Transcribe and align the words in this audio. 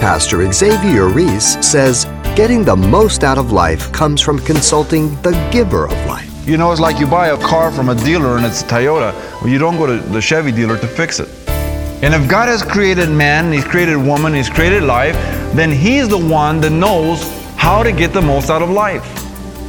Pastor 0.00 0.50
Xavier 0.50 1.08
Reese 1.08 1.58
says 1.60 2.06
getting 2.34 2.64
the 2.64 2.74
most 2.74 3.22
out 3.22 3.36
of 3.36 3.52
life 3.52 3.92
comes 3.92 4.22
from 4.22 4.38
consulting 4.38 5.10
the 5.20 5.32
giver 5.52 5.84
of 5.84 6.06
life. 6.06 6.48
You 6.48 6.56
know, 6.56 6.72
it's 6.72 6.80
like 6.80 6.98
you 6.98 7.06
buy 7.06 7.28
a 7.28 7.36
car 7.36 7.70
from 7.70 7.90
a 7.90 7.94
dealer 7.94 8.38
and 8.38 8.46
it's 8.46 8.62
a 8.62 8.64
Toyota. 8.64 9.12
Well, 9.42 9.48
you 9.50 9.58
don't 9.58 9.76
go 9.76 9.86
to 9.86 9.98
the 10.08 10.22
Chevy 10.22 10.52
dealer 10.52 10.78
to 10.78 10.86
fix 10.86 11.20
it. 11.20 11.28
And 12.02 12.14
if 12.14 12.26
God 12.30 12.48
has 12.48 12.62
created 12.62 13.10
man, 13.10 13.52
He's 13.52 13.62
created 13.62 13.98
woman, 13.98 14.32
He's 14.32 14.48
created 14.48 14.84
life, 14.84 15.16
then 15.54 15.70
He's 15.70 16.08
the 16.08 16.18
one 16.18 16.62
that 16.62 16.70
knows 16.70 17.22
how 17.56 17.82
to 17.82 17.92
get 17.92 18.14
the 18.14 18.22
most 18.22 18.48
out 18.48 18.62
of 18.62 18.70
life. 18.70 19.04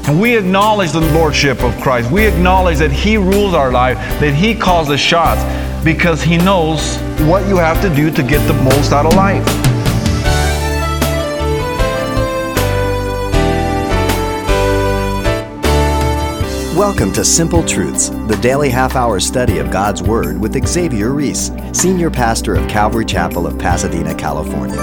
And 0.08 0.20
we 0.20 0.38
acknowledge 0.38 0.94
the 0.94 1.02
Lordship 1.02 1.62
of 1.62 1.78
Christ. 1.82 2.10
We 2.10 2.26
acknowledge 2.26 2.78
that 2.78 2.94
He 2.94 3.18
rules 3.18 3.54
our 3.54 3.70
life, 3.70 3.98
that 4.22 4.34
He 4.34 4.56
calls 4.56 4.88
the 4.88 4.98
shots, 4.98 5.44
because 5.84 6.24
He 6.24 6.38
knows 6.38 6.98
what 7.28 7.46
you 7.50 7.58
have 7.58 7.82
to 7.82 7.94
do 7.94 8.10
to 8.12 8.24
get 8.24 8.48
the 8.48 8.54
most 8.64 8.94
out 8.94 9.06
of 9.06 9.14
life. 9.16 9.61
Welcome 16.92 17.14
to 17.14 17.24
Simple 17.24 17.64
Truths, 17.64 18.10
the 18.10 18.38
daily 18.42 18.70
half 18.70 18.98
hour 18.98 19.22
study 19.22 19.60
of 19.60 19.72
God's 19.72 20.04
Word 20.04 20.38
with 20.38 20.68
Xavier 20.68 21.12
Reese, 21.12 21.50
Senior 21.72 22.12
Pastor 22.12 22.54
of 22.54 22.68
Calvary 22.68 23.06
Chapel 23.06 23.48
of 23.48 23.58
Pasadena, 23.58 24.14
California. 24.14 24.76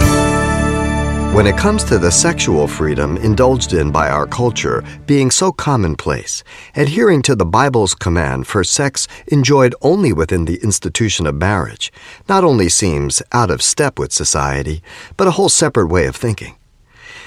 When 1.35 1.47
it 1.47 1.59
comes 1.59 1.85
to 1.85 1.99
the 1.99 2.11
sexual 2.11 2.67
freedom 2.67 3.19
indulged 3.19 3.75
in 3.75 3.93
by 3.93 4.09
our 4.09 4.27
culture 4.27 4.83
being 5.05 5.31
so 5.31 5.53
commonplace, 5.53 6.43
adhering 6.75 7.21
to 7.23 7.37
the 7.37 7.45
Bible's 7.45 7.95
command 7.95 8.47
for 8.47 8.65
sex 8.65 9.07
enjoyed 9.27 9.75
only 9.83 10.15
within 10.15 10.47
the 10.47 10.63
institution 10.63 11.27
of 11.27 11.35
marriage 11.35 11.93
not 12.27 12.43
only 12.43 12.71
seems 12.71 13.21
out 13.33 13.51
of 13.51 13.61
step 13.61 13.99
with 13.99 14.15
society, 14.15 14.83
but 15.19 15.29
a 15.29 15.33
whole 15.33 15.51
separate 15.51 15.89
way 15.89 16.07
of 16.07 16.17
thinking. 16.17 16.57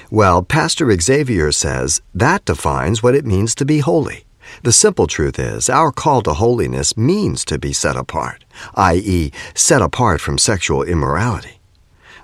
Well, 0.10 0.42
Pastor 0.42 0.92
Xavier 1.00 1.52
says 1.52 2.02
that 2.16 2.46
defines 2.46 3.04
what 3.04 3.14
it 3.14 3.28
means 3.28 3.54
to 3.56 3.64
be 3.64 3.78
holy. 3.78 4.26
The 4.64 4.72
simple 4.72 5.08
truth 5.08 5.40
is, 5.40 5.70
our 5.70 5.92
call 5.92 6.22
to 6.24 6.34
holiness 6.34 6.96
means 6.96 7.44
to 7.46 7.58
be 7.58 7.74
set 7.74 7.96
apart, 7.96 8.44
i.e., 8.76 9.32
set 9.56 9.82
apart 9.82 10.22
from 10.22 10.38
sexual 10.38 10.84
immorality. 10.84 11.60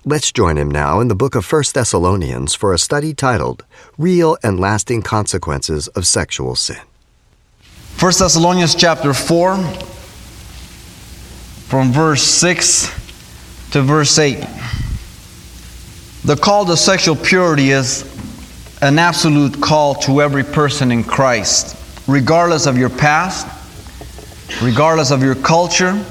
Let's 0.05 0.31
join 0.31 0.57
him 0.57 0.69
now 0.69 0.99
in 0.99 1.07
the 1.07 1.15
book 1.15 1.35
of 1.35 1.51
1 1.51 1.63
Thessalonians 1.73 2.53
for 2.53 2.73
a 2.73 2.79
study 2.79 3.13
titled 3.13 3.65
Real 3.97 4.37
and 4.43 4.59
Lasting 4.59 5.01
Consequences 5.01 5.87
of 5.89 6.05
Sexual 6.05 6.55
Sin. 6.55 6.81
1 7.99 8.13
Thessalonians 8.19 8.75
chapter 8.75 9.13
4, 9.13 9.57
from 11.67 11.91
verse 11.91 12.23
6 12.23 12.91
to 13.71 13.81
verse 13.81 14.19
8. 14.19 14.37
The 16.23 16.35
call 16.35 16.65
to 16.65 16.77
sexual 16.77 17.15
purity 17.15 17.71
is 17.71 18.03
an 18.81 18.99
absolute 18.99 19.59
call 19.59 19.95
to 19.95 20.21
every 20.21 20.43
person 20.43 20.91
in 20.91 21.03
Christ 21.03 21.75
regardless 22.07 22.65
of 22.65 22.77
your 22.77 22.89
past, 22.89 23.45
regardless 24.61 25.11
of 25.11 25.21
your 25.21 25.35
culture, 25.35 26.03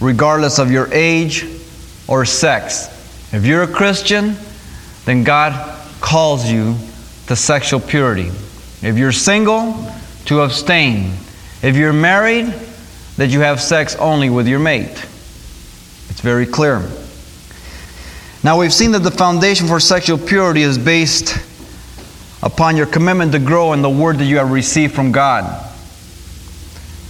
regardless 0.00 0.58
of 0.58 0.70
your 0.70 0.88
age 0.92 1.46
or 2.06 2.24
sex. 2.24 2.94
If 3.32 3.44
you're 3.44 3.62
a 3.62 3.68
Christian, 3.68 4.36
then 5.04 5.24
God 5.24 5.76
calls 6.00 6.50
you 6.50 6.76
to 7.26 7.36
sexual 7.36 7.80
purity. 7.80 8.30
If 8.82 8.96
you're 8.96 9.12
single, 9.12 9.92
to 10.26 10.42
abstain. 10.42 11.14
If 11.62 11.74
you're 11.76 11.92
married, 11.92 12.52
that 13.16 13.30
you 13.30 13.40
have 13.40 13.60
sex 13.60 13.96
only 13.96 14.30
with 14.30 14.46
your 14.46 14.60
mate. 14.60 15.04
It's 16.10 16.20
very 16.20 16.46
clear. 16.46 16.88
Now, 18.44 18.58
we've 18.58 18.72
seen 18.72 18.92
that 18.92 19.00
the 19.00 19.10
foundation 19.10 19.66
for 19.66 19.80
sexual 19.80 20.18
purity 20.18 20.62
is 20.62 20.78
based 20.78 21.36
upon 22.42 22.76
your 22.76 22.86
commitment 22.86 23.32
to 23.32 23.38
grow 23.38 23.72
in 23.72 23.82
the 23.82 23.90
word 23.90 24.18
that 24.18 24.24
you 24.24 24.38
have 24.38 24.50
received 24.50 24.94
from 24.94 25.12
God. 25.12 25.64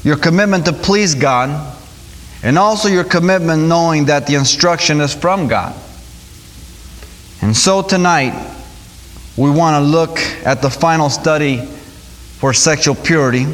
Your 0.04 0.16
commitment 0.16 0.64
to 0.66 0.72
please 0.72 1.14
God, 1.14 1.76
and 2.42 2.56
also 2.56 2.88
your 2.88 3.04
commitment 3.04 3.64
knowing 3.64 4.06
that 4.06 4.26
the 4.26 4.34
instruction 4.34 5.00
is 5.00 5.12
from 5.12 5.48
God. 5.48 5.74
And 7.42 7.56
so 7.56 7.82
tonight, 7.82 8.54
we 9.36 9.50
want 9.50 9.82
to 9.82 9.88
look 9.88 10.18
at 10.44 10.62
the 10.62 10.70
final 10.70 11.10
study 11.10 11.64
for 12.38 12.52
sexual 12.52 12.94
purity. 12.94 13.44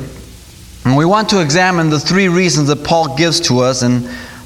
And 0.85 0.97
we 0.97 1.05
want 1.05 1.31
to 1.31 1.41
examine 1.41 1.91
the 1.91 2.01
three 2.01 2.29
reasons 2.29 2.69
that 2.69 2.85
Paul 2.85 3.17
gives 3.17 3.41
to 3.49 3.61
us 3.61 3.83
in 3.83 4.01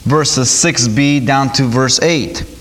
verses 0.04 0.48
6b 0.48 1.26
down 1.26 1.52
to 1.54 1.64
verse 1.64 2.00
8 2.00 2.57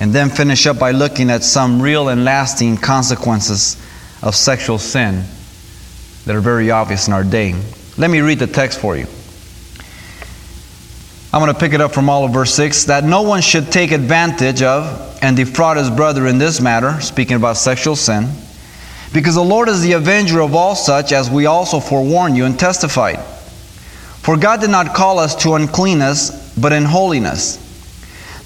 and 0.00 0.14
then 0.14 0.30
finish 0.30 0.66
up 0.66 0.78
by 0.78 0.90
looking 0.90 1.30
at 1.30 1.44
some 1.44 1.80
real 1.80 2.08
and 2.08 2.24
lasting 2.24 2.78
consequences 2.78 3.76
of 4.22 4.34
sexual 4.34 4.78
sin 4.78 5.22
that 6.24 6.34
are 6.34 6.40
very 6.40 6.70
obvious 6.70 7.06
in 7.06 7.12
our 7.12 7.22
day. 7.22 7.54
Let 7.98 8.10
me 8.10 8.20
read 8.20 8.38
the 8.38 8.46
text 8.46 8.80
for 8.80 8.96
you. 8.96 9.06
I'm 11.32 11.40
going 11.40 11.52
to 11.52 11.60
pick 11.60 11.74
it 11.74 11.82
up 11.82 11.92
from 11.92 12.08
all 12.08 12.24
of 12.24 12.32
verse 12.32 12.54
6 12.54 12.84
that 12.84 13.04
no 13.04 13.22
one 13.22 13.42
should 13.42 13.70
take 13.70 13.92
advantage 13.92 14.62
of 14.62 15.18
and 15.22 15.36
defraud 15.36 15.76
his 15.76 15.90
brother 15.90 16.26
in 16.26 16.38
this 16.38 16.62
matter, 16.62 16.98
speaking 17.02 17.36
about 17.36 17.58
sexual 17.58 17.94
sin, 17.94 18.30
because 19.12 19.34
the 19.34 19.44
Lord 19.44 19.68
is 19.68 19.82
the 19.82 19.92
avenger 19.92 20.40
of 20.40 20.54
all 20.54 20.74
such, 20.74 21.12
as 21.12 21.28
we 21.28 21.44
also 21.44 21.78
forewarned 21.78 22.38
you 22.38 22.46
and 22.46 22.58
testified. 22.58 23.20
For 24.22 24.36
God 24.38 24.60
did 24.60 24.70
not 24.70 24.94
call 24.94 25.18
us 25.18 25.36
to 25.42 25.54
uncleanness, 25.54 26.54
but 26.58 26.72
in 26.72 26.84
holiness. 26.84 27.69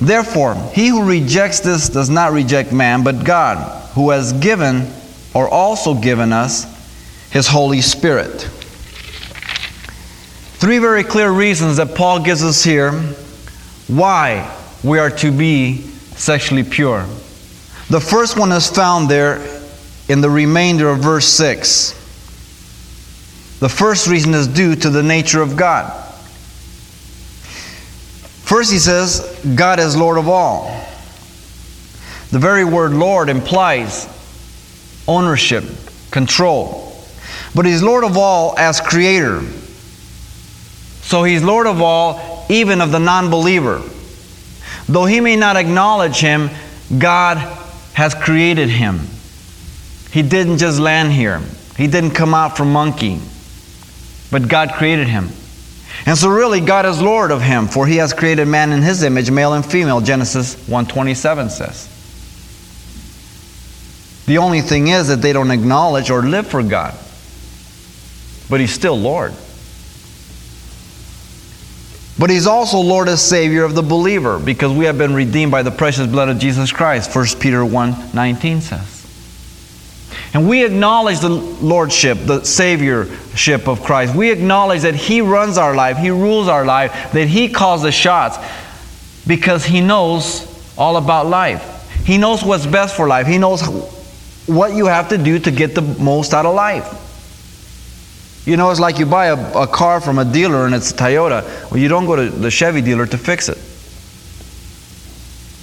Therefore, 0.06 0.54
he 0.75 0.88
who 0.88 1.04
rejects 1.04 1.60
this 1.60 1.88
does 1.88 2.10
not 2.10 2.32
reject 2.32 2.72
man, 2.72 3.03
but 3.04 3.25
God, 3.25 3.92
who 3.94 4.10
has 4.10 4.32
given 4.34 4.92
or 5.32 5.48
also 5.48 5.94
given 5.94 6.32
us 6.32 6.66
his 7.31 7.48
Holy 7.48 7.81
Spirit. 7.81 8.43
Three 10.60 10.78
very 10.78 11.04
clear 11.04 11.31
reasons 11.31 11.78
that 11.78 11.94
Paul 11.94 12.20
gives 12.22 12.44
us 12.44 12.62
here 12.62 12.93
why 13.88 14.54
we 14.82 14.98
are 14.98 15.10
to 15.10 15.32
be 15.32 15.78
sexually 16.16 16.64
pure. 16.64 17.06
The 17.88 18.00
first 18.00 18.38
one 18.38 18.53
is 18.53 18.69
found 18.69 19.09
there 19.09 19.41
in 20.09 20.20
the 20.20 20.31
remainder 20.31 20.88
of 20.88 20.98
verse 20.98 21.26
6. 21.26 21.93
The 23.60 23.69
first 23.69 24.06
reason 24.06 24.34
is 24.34 24.48
due 24.48 24.76
to 24.76 24.91
the 24.91 25.03
nature 25.03 25.41
of 25.41 25.56
God. 25.56 26.03
First, 28.44 28.71
he 28.71 28.78
says, 28.78 29.41
God 29.56 29.81
is 29.81 29.97
Lord 29.97 30.19
of 30.19 30.28
all. 30.28 30.65
The 32.31 32.38
very 32.38 32.65
word 32.65 32.93
Lord 32.93 33.31
implies 33.31 34.06
ownership, 35.09 35.65
control. 36.10 36.94
But 37.55 37.65
he's 37.65 37.82
Lord 37.82 38.05
of 38.05 38.19
all 38.19 38.55
as 38.59 38.82
creator. 38.82 39.41
So 41.00 41.22
he's 41.22 41.43
Lord 41.43 41.66
of 41.66 41.81
all, 41.81 42.44
even 42.50 42.82
of 42.82 42.93
the 42.93 42.99
non 42.99 43.31
believer. 43.31 43.82
Though 44.88 45.06
he 45.06 45.21
may 45.21 45.37
not 45.37 45.56
acknowledge 45.56 46.21
him, 46.21 46.50
God 46.99 47.38
has 47.94 48.15
created 48.15 48.69
him. 48.69 49.00
He 50.11 50.21
didn't 50.21 50.59
just 50.59 50.78
land 50.78 51.12
here, 51.12 51.41
he 51.78 51.87
didn't 51.87 52.11
come 52.11 52.34
out 52.34 52.59
from 52.59 52.72
monkey, 52.72 53.21
but 54.31 54.49
God 54.49 54.72
created 54.75 55.09
him. 55.09 55.31
And 56.06 56.19
so 56.19 56.28
really 56.28 56.60
God 56.60 56.84
is 56.84 57.00
Lord 57.00 57.31
of 57.31 57.41
him, 57.41 57.66
for 57.66 57.87
he 57.87 57.97
has 57.97 58.12
created 58.12 58.47
man 58.47 58.72
in 58.72 58.82
his 58.82 59.03
image, 59.03 59.31
male 59.31 59.54
and 59.54 59.65
female, 59.65 60.00
Genesis 60.00 60.54
1:27 60.69 61.50
says. 61.50 61.88
The 64.26 64.38
only 64.38 64.60
thing 64.60 64.88
is 64.88 65.09
that 65.09 65.22
they 65.22 65.32
don't 65.32 65.50
acknowledge 65.50 66.10
or 66.10 66.22
live 66.22 66.47
for 66.47 66.62
God. 66.62 66.94
But 68.48 68.60
he's 68.60 68.72
still 68.72 68.98
Lord. 68.98 69.34
But 72.19 72.31
he's 72.31 72.47
also 72.47 72.78
Lord 72.78 73.09
and 73.09 73.19
Savior 73.19 73.64
of 73.64 73.75
the 73.75 73.82
believer 73.82 74.38
because 74.38 74.72
we 74.72 74.84
have 74.84 74.97
been 74.97 75.14
redeemed 75.14 75.50
by 75.50 75.62
the 75.62 75.70
precious 75.70 76.06
blood 76.06 76.28
of 76.28 76.38
Jesus 76.38 76.70
Christ, 76.70 77.14
1 77.14 77.26
Peter 77.40 77.64
1 77.64 78.11
19 78.14 78.61
says. 78.61 78.94
And 80.34 80.48
we 80.48 80.64
acknowledge 80.64 81.20
the 81.20 81.28
lordship, 81.28 82.19
the 82.19 82.40
saviorship 82.40 83.69
of 83.69 83.84
Christ. 83.84 84.16
We 84.16 84.32
acknowledge 84.32 84.82
that 84.82 84.96
He 84.96 85.20
runs 85.20 85.56
our 85.56 85.76
life, 85.76 85.96
He 85.96 86.10
rules 86.10 86.48
our 86.48 86.64
life, 86.64 87.12
that 87.12 87.28
He 87.28 87.48
calls 87.48 87.82
the 87.82 87.92
shots 87.92 88.36
because 89.28 89.64
He 89.64 89.81
knows 89.81 90.50
all 90.76 90.96
about 90.96 91.26
life. 91.26 91.70
He 92.04 92.19
knows 92.19 92.42
what's 92.42 92.66
best 92.66 92.96
for 92.96 93.06
life. 93.06 93.28
He 93.28 93.38
knows 93.38 93.62
what 94.46 94.75
you 94.75 94.86
have 94.86 95.08
to 95.10 95.19
do 95.19 95.38
to 95.38 95.50
get 95.52 95.76
the 95.76 95.82
most 95.82 96.34
out 96.34 96.46
of 96.46 96.54
life. 96.56 97.00
You 98.44 98.56
know, 98.56 98.70
it's 98.70 98.80
like 98.80 98.98
you 98.98 99.06
buy 99.06 99.26
a, 99.26 99.52
a 99.62 99.66
car 99.69 100.00
from 100.00 100.19
a 100.19 100.25
dealer 100.25 100.66
and 100.66 100.75
it's 100.75 100.90
a 100.90 100.94
Toyota. 100.94 101.70
Well, 101.70 101.78
you 101.78 101.88
don't 101.88 102.06
go 102.06 102.16
to 102.16 102.28
the 102.28 102.50
Chevy 102.50 102.82
dealer 102.82 103.06
to 103.06 103.16
fix 103.16 103.48
it. 103.48 103.56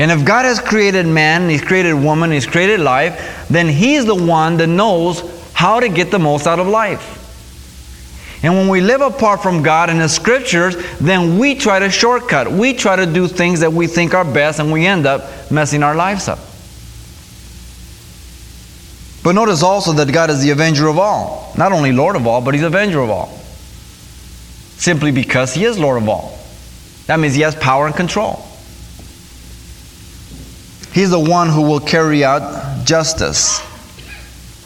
And 0.02 0.10
if 0.10 0.26
God 0.26 0.46
has 0.46 0.60
created 0.60 1.06
man, 1.06 1.48
He's 1.48 1.62
created 1.62 1.94
woman, 1.94 2.32
He's 2.32 2.48
created 2.48 2.80
life, 2.80 3.46
then 3.52 3.68
He's 3.68 4.04
the 4.04 4.16
one 4.16 4.58
that 4.58 4.66
knows 4.66 5.22
how 5.54 5.80
to 5.80 5.90
get 5.90 6.10
the 6.10 6.18
most 6.18 6.48
out 6.48 6.58
of 6.58 6.66
life. 6.66 7.20
And 8.42 8.56
when 8.56 8.68
we 8.68 8.82
live 8.82 9.02
apart 9.02 9.44
from 9.44 9.62
God 9.62 9.92
and 9.92 10.02
His 10.02 10.12
scriptures, 10.12 10.76
then 10.98 11.38
we 11.38 11.54
try 11.54 11.78
to 11.78 11.92
shortcut. 11.92 12.52
We 12.52 12.74
try 12.74 12.96
to 12.96 13.06
do 13.06 13.28
things 13.28 13.60
that 13.60 13.72
we 13.74 13.86
think 13.86 14.16
are 14.16 14.26
best, 14.26 14.60
and 14.60 14.72
we 14.72 14.88
end 14.88 15.06
up 15.06 15.52
messing 15.52 15.84
our 15.84 15.94
lives 15.94 16.28
up. 16.28 16.40
But 19.24 19.34
notice 19.34 19.62
also 19.62 19.94
that 19.94 20.12
God 20.12 20.32
is 20.32 20.42
the 20.42 20.50
avenger 20.50 20.88
of 20.88 20.98
all. 20.98 21.54
Not 21.56 21.74
only 21.74 21.92
Lord 21.92 22.16
of 22.16 22.26
all, 22.26 22.42
but 22.42 22.56
He's 22.56 22.64
avenger 22.64 23.02
of 23.02 23.12
all. 23.12 23.28
Simply 24.78 25.12
because 25.12 25.54
He 25.54 25.64
is 25.64 25.78
Lord 25.78 26.02
of 26.02 26.10
all. 26.10 26.40
That 27.06 27.20
means 27.20 27.36
He 27.36 27.42
has 27.42 27.54
power 27.54 27.86
and 27.86 27.96
control. 27.96 28.48
He's 30.94 31.10
the 31.10 31.20
one 31.20 31.50
who 31.50 31.62
will 31.62 31.80
carry 31.80 32.24
out 32.24 32.86
justice 32.86 33.60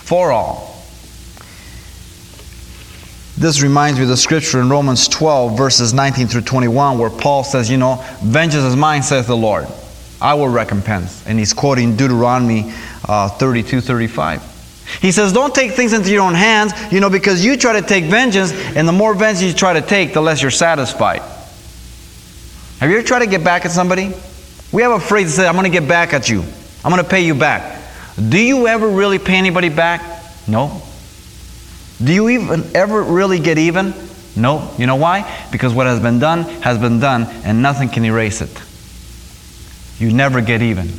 for 0.04 0.32
all. 0.32 0.76
This 3.38 3.62
reminds 3.62 4.00
me 4.00 4.04
of 4.04 4.10
the 4.10 4.18
scripture 4.18 4.62
in 4.62 4.70
Romans 4.70 5.08
12, 5.10 5.58
verses 5.58 5.94
19 5.94 6.28
through 6.28 6.42
21, 6.42 6.98
where 6.98 7.10
Paul 7.10 7.44
says, 7.44 7.70
You 7.70 7.78
know, 7.78 8.04
vengeance 8.24 8.64
is 8.64 8.76
mine, 8.76 9.04
says 9.04 9.28
the 9.28 9.36
Lord. 9.36 9.68
I 10.22 10.36
will 10.36 10.48
recompense. 10.48 11.26
And 11.28 11.38
he's 11.38 11.54
quoting 11.54 11.98
Deuteronomy 11.98 12.74
uh, 13.08 13.30
32 13.30 13.82
35. 13.82 14.54
He 15.02 15.12
says, 15.12 15.34
Don't 15.34 15.54
take 15.54 15.74
things 15.74 15.92
into 15.92 16.12
your 16.12 16.22
own 16.22 16.34
hands, 16.34 16.72
you 16.94 17.02
know, 17.02 17.10
because 17.10 17.44
you 17.44 17.58
try 17.58 17.80
to 17.80 17.86
take 17.86 18.06
vengeance, 18.06 18.54
and 18.54 18.88
the 18.88 18.94
more 18.94 19.14
vengeance 19.14 19.52
you 19.52 19.54
try 19.54 19.74
to 19.74 19.82
take, 19.82 20.14
the 20.14 20.22
less 20.22 20.42
you're 20.42 20.50
satisfied. 20.50 21.22
Have 22.80 22.90
you 22.90 22.98
ever 22.98 23.06
tried 23.06 23.20
to 23.20 23.28
get 23.28 23.44
back 23.44 23.66
at 23.66 23.72
somebody? 23.72 24.14
We 24.76 24.82
have 24.82 24.92
a 24.92 25.00
phrase 25.00 25.28
that 25.28 25.32
says, 25.32 25.46
I'm 25.46 25.54
going 25.54 25.72
to 25.72 25.80
get 25.80 25.88
back 25.88 26.14
at 26.14 26.28
you. 26.28 26.44
I'm 26.84 26.92
going 26.92 27.02
to 27.02 27.10
pay 27.10 27.22
you 27.22 27.34
back. 27.34 27.82
Do 28.18 28.38
you 28.38 28.68
ever 28.68 28.90
really 28.90 29.20
pay 29.20 29.36
anybody 29.36 29.70
back? 29.70 30.02
No. 30.50 30.82
Do 32.04 32.12
you 32.12 32.28
even 32.28 32.76
ever 32.76 33.02
really 33.02 33.40
get 33.40 33.58
even? 33.58 33.94
No. 34.36 34.70
You 34.78 34.86
know 34.86 34.98
why? 34.98 35.48
Because 35.50 35.74
what 35.74 35.88
has 35.88 36.02
been 36.02 36.20
done 36.20 36.42
has 36.62 36.78
been 36.78 37.00
done 37.00 37.24
and 37.46 37.62
nothing 37.62 37.88
can 37.88 38.04
erase 38.04 38.42
it. 38.42 38.52
You 39.98 40.14
never 40.14 40.42
get 40.42 40.62
even. 40.62 40.90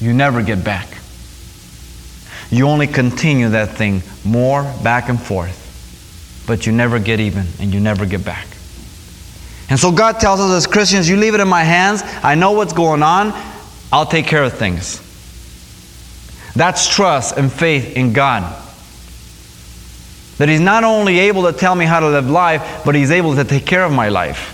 You 0.00 0.14
never 0.14 0.42
get 0.42 0.64
back. 0.64 0.88
You 2.50 2.66
only 2.66 2.86
continue 2.86 3.50
that 3.50 3.72
thing 3.72 4.02
more 4.24 4.62
back 4.82 5.10
and 5.10 5.20
forth, 5.20 6.44
but 6.46 6.64
you 6.64 6.72
never 6.72 6.98
get 6.98 7.20
even 7.20 7.44
and 7.60 7.74
you 7.74 7.80
never 7.80 8.06
get 8.06 8.24
back. 8.24 8.55
And 9.68 9.78
so 9.78 9.90
God 9.90 10.20
tells 10.20 10.40
us 10.40 10.50
as 10.52 10.66
Christians, 10.66 11.08
you 11.08 11.16
leave 11.16 11.34
it 11.34 11.40
in 11.40 11.48
my 11.48 11.64
hands. 11.64 12.02
I 12.22 12.34
know 12.34 12.52
what's 12.52 12.72
going 12.72 13.02
on. 13.02 13.32
I'll 13.92 14.06
take 14.06 14.26
care 14.26 14.44
of 14.44 14.52
things. 14.52 15.02
That's 16.54 16.88
trust 16.94 17.36
and 17.36 17.52
faith 17.52 17.96
in 17.96 18.12
God. 18.12 18.62
That 20.38 20.48
He's 20.48 20.60
not 20.60 20.84
only 20.84 21.18
able 21.20 21.50
to 21.50 21.52
tell 21.52 21.74
me 21.74 21.84
how 21.84 22.00
to 22.00 22.08
live 22.08 22.30
life, 22.30 22.82
but 22.84 22.94
He's 22.94 23.10
able 23.10 23.34
to 23.36 23.44
take 23.44 23.66
care 23.66 23.84
of 23.84 23.92
my 23.92 24.08
life. 24.08 24.52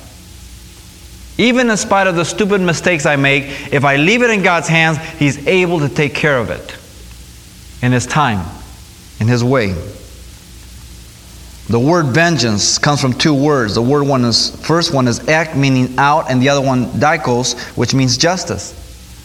Even 1.39 1.71
in 1.71 1.77
spite 1.77 2.07
of 2.07 2.15
the 2.15 2.25
stupid 2.25 2.61
mistakes 2.61 3.07
I 3.07 3.17
make, 3.17 3.73
if 3.73 3.85
I 3.85 3.97
leave 3.97 4.23
it 4.23 4.31
in 4.31 4.43
God's 4.43 4.69
hands, 4.69 4.99
He's 5.19 5.47
able 5.47 5.81
to 5.81 5.89
take 5.89 6.15
care 6.15 6.39
of 6.39 6.51
it 6.51 6.77
in 7.85 7.93
His 7.93 8.07
time, 8.07 8.47
in 9.19 9.29
His 9.29 9.43
way. 9.45 9.75
The 11.73 11.81
word 11.81 12.09
vengeance 12.09 12.77
comes 12.77 13.01
from 13.01 13.15
two 13.15 13.33
words. 13.33 13.77
The 13.77 13.81
word 13.81 14.03
one 14.03 14.27
is 14.27 14.55
first 14.57 14.93
one 14.93 15.09
is 15.09 15.27
ek, 15.27 15.57
meaning 15.57 15.95
out, 15.97 16.31
and 16.31 16.43
the 16.43 16.51
other 16.51 16.61
one 16.61 16.85
dikos, 17.01 17.59
which 17.79 17.95
means 17.95 18.19
justice. 18.19 18.75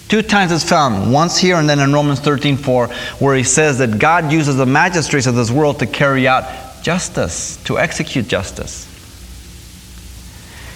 Two 0.08 0.22
times 0.22 0.54
it's 0.54 0.64
found, 0.64 1.12
once 1.12 1.38
here 1.38 1.58
and 1.58 1.70
then 1.70 1.82
in 1.82 1.92
Romans 1.92 2.22
13:4, 2.22 2.88
where 3.20 3.36
he 3.36 3.44
says 3.44 3.80
that 3.80 4.00
God 4.00 4.32
uses 4.32 4.56
the 4.56 4.66
magistrates 4.66 5.28
of 5.28 5.36
this 5.36 5.52
world 5.52 5.80
to 5.80 5.86
carry 5.86 6.26
out 6.26 6.46
justice, 6.82 7.58
to 7.66 7.78
execute 7.78 8.30
justice. 8.30 8.88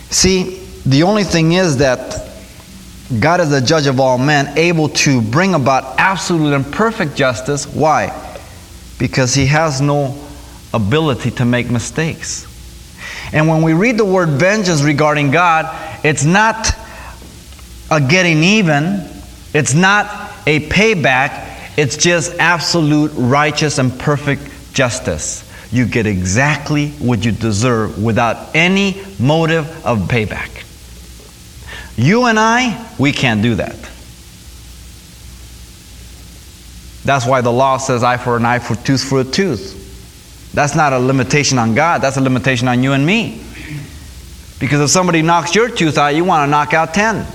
See, 0.09 0.59
the 0.85 1.03
only 1.03 1.23
thing 1.23 1.53
is 1.53 1.77
that 1.77 2.27
God 3.17 3.39
is 3.39 3.49
the 3.49 3.61
judge 3.61 3.87
of 3.87 3.97
all 3.97 4.17
men, 4.17 4.57
able 4.57 4.89
to 4.89 5.21
bring 5.21 5.53
about 5.53 5.97
absolute 5.97 6.53
and 6.53 6.69
perfect 6.69 7.15
justice. 7.15 7.65
Why? 7.65 8.11
Because 8.99 9.33
he 9.33 9.45
has 9.45 9.79
no 9.79 10.17
ability 10.73 11.31
to 11.31 11.45
make 11.45 11.69
mistakes. 11.69 12.47
And 13.33 13.47
when 13.47 13.61
we 13.61 13.73
read 13.73 13.97
the 13.97 14.05
word 14.05 14.29
vengeance 14.29 14.81
regarding 14.81 15.31
God, 15.31 15.65
it's 16.03 16.23
not 16.23 16.71
a 17.89 18.01
getting 18.01 18.43
even, 18.43 19.07
it's 19.53 19.73
not 19.73 20.05
a 20.47 20.67
payback, 20.67 21.77
it's 21.77 21.97
just 21.97 22.33
absolute 22.39 23.11
righteous 23.15 23.77
and 23.77 23.97
perfect 23.99 24.73
justice. 24.73 25.47
You 25.71 25.85
get 25.85 26.05
exactly 26.05 26.89
what 26.91 27.23
you 27.23 27.31
deserve 27.31 28.01
without 28.01 28.55
any 28.55 29.01
motive 29.19 29.85
of 29.85 29.99
payback. 29.99 30.49
You 31.97 32.25
and 32.25 32.39
I, 32.39 32.93
we 32.97 33.11
can't 33.11 33.41
do 33.41 33.55
that. 33.55 33.75
That's 37.03 37.25
why 37.25 37.41
the 37.41 37.51
law 37.51 37.77
says 37.77 38.03
eye 38.03 38.17
for 38.17 38.37
an 38.37 38.45
eye, 38.45 38.59
for 38.59 38.75
tooth 38.75 39.03
for 39.03 39.21
a 39.21 39.23
tooth. 39.23 39.80
That's 40.53 40.75
not 40.75 40.93
a 40.93 40.99
limitation 40.99 41.57
on 41.57 41.75
God, 41.75 42.01
that's 42.01 42.17
a 42.17 42.21
limitation 42.21 42.67
on 42.67 42.83
you 42.83 42.93
and 42.93 43.05
me. 43.05 43.43
Because 44.59 44.81
if 44.81 44.89
somebody 44.89 45.21
knocks 45.21 45.55
your 45.55 45.69
tooth 45.69 45.97
out, 45.97 46.09
you 46.09 46.23
want 46.23 46.47
to 46.47 46.51
knock 46.51 46.73
out 46.73 46.93
10. 46.93 47.25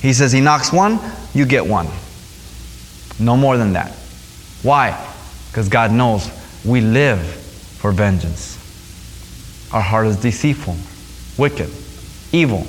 He 0.00 0.12
says 0.12 0.30
he 0.30 0.40
knocks 0.40 0.72
one, 0.72 1.00
you 1.34 1.46
get 1.46 1.66
one. 1.66 1.88
No 3.18 3.36
more 3.36 3.56
than 3.56 3.72
that. 3.72 3.92
Why? 4.62 4.96
Because 5.50 5.68
God 5.68 5.90
knows 5.92 6.30
we 6.64 6.80
live 6.80 7.20
for 7.24 7.92
vengeance. 7.92 8.58
Our 9.72 9.80
heart 9.80 10.06
is 10.06 10.16
deceitful, 10.16 10.76
wicked, 11.38 11.70
evil. 12.32 12.66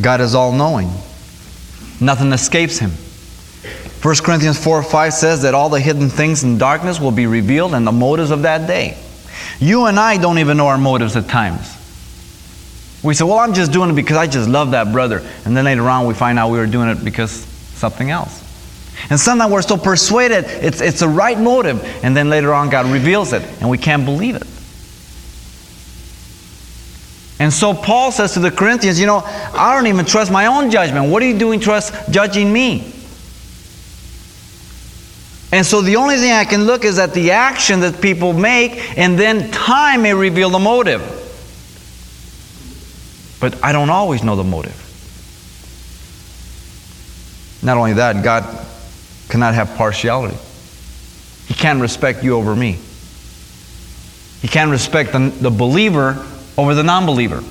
God 0.00 0.20
is 0.20 0.34
all 0.34 0.52
knowing. 0.52 0.90
Nothing 2.00 2.32
escapes 2.32 2.78
him. 2.78 2.92
1 4.02 4.14
Corinthians 4.22 4.62
4 4.62 4.82
5 4.82 5.12
says 5.12 5.42
that 5.42 5.54
all 5.54 5.68
the 5.68 5.80
hidden 5.80 6.08
things 6.08 6.42
in 6.42 6.56
darkness 6.56 6.98
will 6.98 7.10
be 7.10 7.26
revealed 7.26 7.74
and 7.74 7.86
the 7.86 7.92
motives 7.92 8.30
of 8.30 8.42
that 8.42 8.66
day. 8.66 8.96
You 9.58 9.86
and 9.86 9.98
I 10.00 10.16
don't 10.16 10.38
even 10.38 10.56
know 10.56 10.68
our 10.68 10.78
motives 10.78 11.16
at 11.16 11.28
times. 11.28 11.76
We 13.02 13.12
say, 13.12 13.24
Well, 13.24 13.38
I'm 13.38 13.52
just 13.52 13.72
doing 13.72 13.90
it 13.90 13.94
because 13.94 14.16
I 14.16 14.26
just 14.26 14.48
love 14.48 14.70
that 14.70 14.90
brother. 14.92 15.22
And 15.44 15.54
then 15.54 15.66
later 15.66 15.88
on, 15.88 16.06
we 16.06 16.14
find 16.14 16.38
out 16.38 16.50
we 16.50 16.58
were 16.58 16.66
doing 16.66 16.88
it 16.88 17.04
because 17.04 17.30
something 17.30 18.10
else. 18.10 18.38
And 19.10 19.18
sometimes 19.18 19.52
we're 19.52 19.62
so 19.62 19.76
persuaded 19.76 20.44
it's, 20.46 20.80
it's 20.80 21.00
the 21.00 21.08
right 21.08 21.38
motive. 21.38 21.82
And 22.02 22.16
then 22.16 22.30
later 22.30 22.54
on, 22.54 22.70
God 22.70 22.86
reveals 22.86 23.32
it, 23.32 23.42
and 23.60 23.68
we 23.68 23.78
can't 23.78 24.04
believe 24.04 24.36
it. 24.36 24.46
And 27.38 27.50
so 27.50 27.72
Paul 27.72 28.12
says 28.12 28.34
to 28.34 28.40
the 28.40 28.50
Corinthians, 28.50 28.98
You 28.98 29.06
know, 29.06 29.22
I 29.24 29.74
don't 29.74 29.86
even 29.86 30.06
trust 30.06 30.30
my 30.30 30.46
own 30.46 30.70
judgment. 30.70 31.10
What 31.10 31.22
are 31.22 31.26
you 31.26 31.38
doing 31.38 31.60
trust 31.60 31.94
judging 32.10 32.50
me? 32.50 32.94
And 35.52 35.66
so 35.66 35.80
the 35.80 35.96
only 35.96 36.16
thing 36.16 36.32
I 36.32 36.44
can 36.44 36.64
look 36.64 36.84
is 36.84 36.98
at 36.98 37.12
the 37.12 37.32
action 37.32 37.80
that 37.80 38.00
people 38.00 38.32
make, 38.32 38.96
and 38.96 39.18
then 39.18 39.50
time 39.50 40.02
may 40.02 40.14
reveal 40.14 40.50
the 40.50 40.60
motive. 40.60 41.02
But 43.40 43.62
I 43.64 43.72
don't 43.72 43.90
always 43.90 44.22
know 44.22 44.36
the 44.36 44.44
motive. 44.44 44.76
Not 47.62 47.76
only 47.76 47.94
that, 47.94 48.22
God 48.22 48.44
cannot 49.28 49.54
have 49.54 49.76
partiality. 49.76 50.36
He 51.46 51.54
can't 51.54 51.80
respect 51.80 52.22
you 52.22 52.36
over 52.36 52.54
me. 52.54 52.78
He 54.40 54.48
can't 54.48 54.70
respect 54.70 55.12
the, 55.12 55.32
the 55.40 55.50
believer 55.50 56.24
over 56.56 56.74
the 56.74 56.82
non 56.84 57.06
believer. 57.06 57.42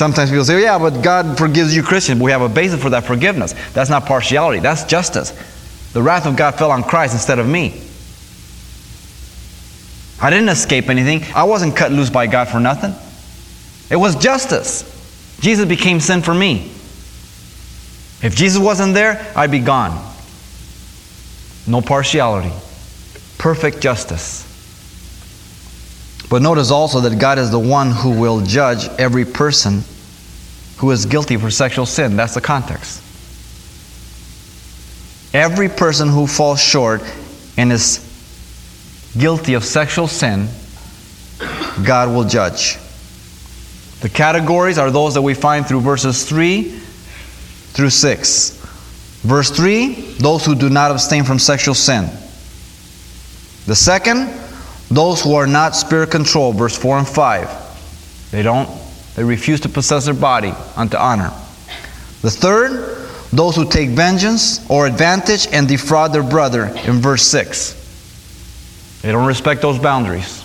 Sometimes 0.00 0.30
people 0.30 0.46
say, 0.46 0.54
oh, 0.54 0.58
yeah, 0.58 0.78
but 0.78 1.02
God 1.02 1.36
forgives 1.36 1.76
you 1.76 1.82
Christians. 1.82 2.22
We 2.22 2.30
have 2.30 2.40
a 2.40 2.48
basis 2.48 2.82
for 2.82 2.88
that 2.88 3.04
forgiveness. 3.04 3.54
That's 3.74 3.90
not 3.90 4.06
partiality, 4.06 4.60
that's 4.60 4.84
justice. 4.84 5.30
The 5.92 6.00
wrath 6.00 6.24
of 6.24 6.36
God 6.38 6.52
fell 6.52 6.70
on 6.70 6.84
Christ 6.84 7.12
instead 7.12 7.38
of 7.38 7.46
me. 7.46 7.82
I 10.18 10.30
didn't 10.30 10.48
escape 10.48 10.88
anything. 10.88 11.30
I 11.34 11.44
wasn't 11.44 11.76
cut 11.76 11.92
loose 11.92 12.08
by 12.08 12.28
God 12.28 12.48
for 12.48 12.58
nothing. 12.58 12.94
It 13.90 13.96
was 13.96 14.16
justice. 14.16 15.38
Jesus 15.42 15.68
became 15.68 16.00
sin 16.00 16.22
for 16.22 16.32
me. 16.32 16.72
If 18.22 18.34
Jesus 18.34 18.58
wasn't 18.58 18.94
there, 18.94 19.30
I'd 19.36 19.50
be 19.50 19.58
gone. 19.58 20.02
No 21.66 21.82
partiality. 21.82 22.52
Perfect 23.36 23.82
justice. 23.82 24.49
But 26.30 26.42
notice 26.42 26.70
also 26.70 27.00
that 27.00 27.18
God 27.18 27.40
is 27.40 27.50
the 27.50 27.58
one 27.58 27.90
who 27.90 28.18
will 28.18 28.40
judge 28.40 28.88
every 28.98 29.24
person 29.24 29.82
who 30.78 30.92
is 30.92 31.04
guilty 31.04 31.36
for 31.36 31.50
sexual 31.50 31.84
sin. 31.84 32.16
That's 32.16 32.34
the 32.34 32.40
context. 32.40 33.02
Every 35.34 35.68
person 35.68 36.08
who 36.08 36.28
falls 36.28 36.62
short 36.62 37.02
and 37.56 37.72
is 37.72 38.06
guilty 39.18 39.54
of 39.54 39.64
sexual 39.64 40.06
sin, 40.06 40.48
God 41.84 42.14
will 42.14 42.24
judge. 42.24 42.78
The 44.00 44.08
categories 44.08 44.78
are 44.78 44.90
those 44.90 45.14
that 45.14 45.22
we 45.22 45.34
find 45.34 45.66
through 45.66 45.80
verses 45.80 46.26
3 46.28 46.62
through 47.72 47.90
6. 47.90 48.50
Verse 49.22 49.50
3 49.50 49.92
those 50.18 50.46
who 50.46 50.54
do 50.54 50.70
not 50.70 50.92
abstain 50.92 51.24
from 51.24 51.40
sexual 51.40 51.74
sin. 51.74 52.04
The 53.66 53.74
second, 53.74 54.39
those 54.90 55.22
who 55.22 55.34
are 55.34 55.46
not 55.46 55.76
spirit 55.76 56.10
controlled. 56.10 56.56
Verse 56.56 56.76
4 56.76 56.98
and 56.98 57.08
5. 57.08 58.30
They 58.32 58.42
don't, 58.42 58.68
they 59.14 59.24
refuse 59.24 59.60
to 59.60 59.68
possess 59.68 60.04
their 60.04 60.14
body 60.14 60.52
unto 60.76 60.96
honor. 60.96 61.32
The 62.22 62.30
third, 62.30 62.98
those 63.32 63.56
who 63.56 63.68
take 63.68 63.90
vengeance 63.90 64.68
or 64.68 64.86
advantage 64.86 65.46
and 65.52 65.68
defraud 65.68 66.12
their 66.12 66.22
brother 66.22 66.66
in 66.66 67.00
verse 67.00 67.22
6. 67.22 69.00
They 69.02 69.12
don't 69.12 69.26
respect 69.26 69.62
those 69.62 69.78
boundaries. 69.78 70.44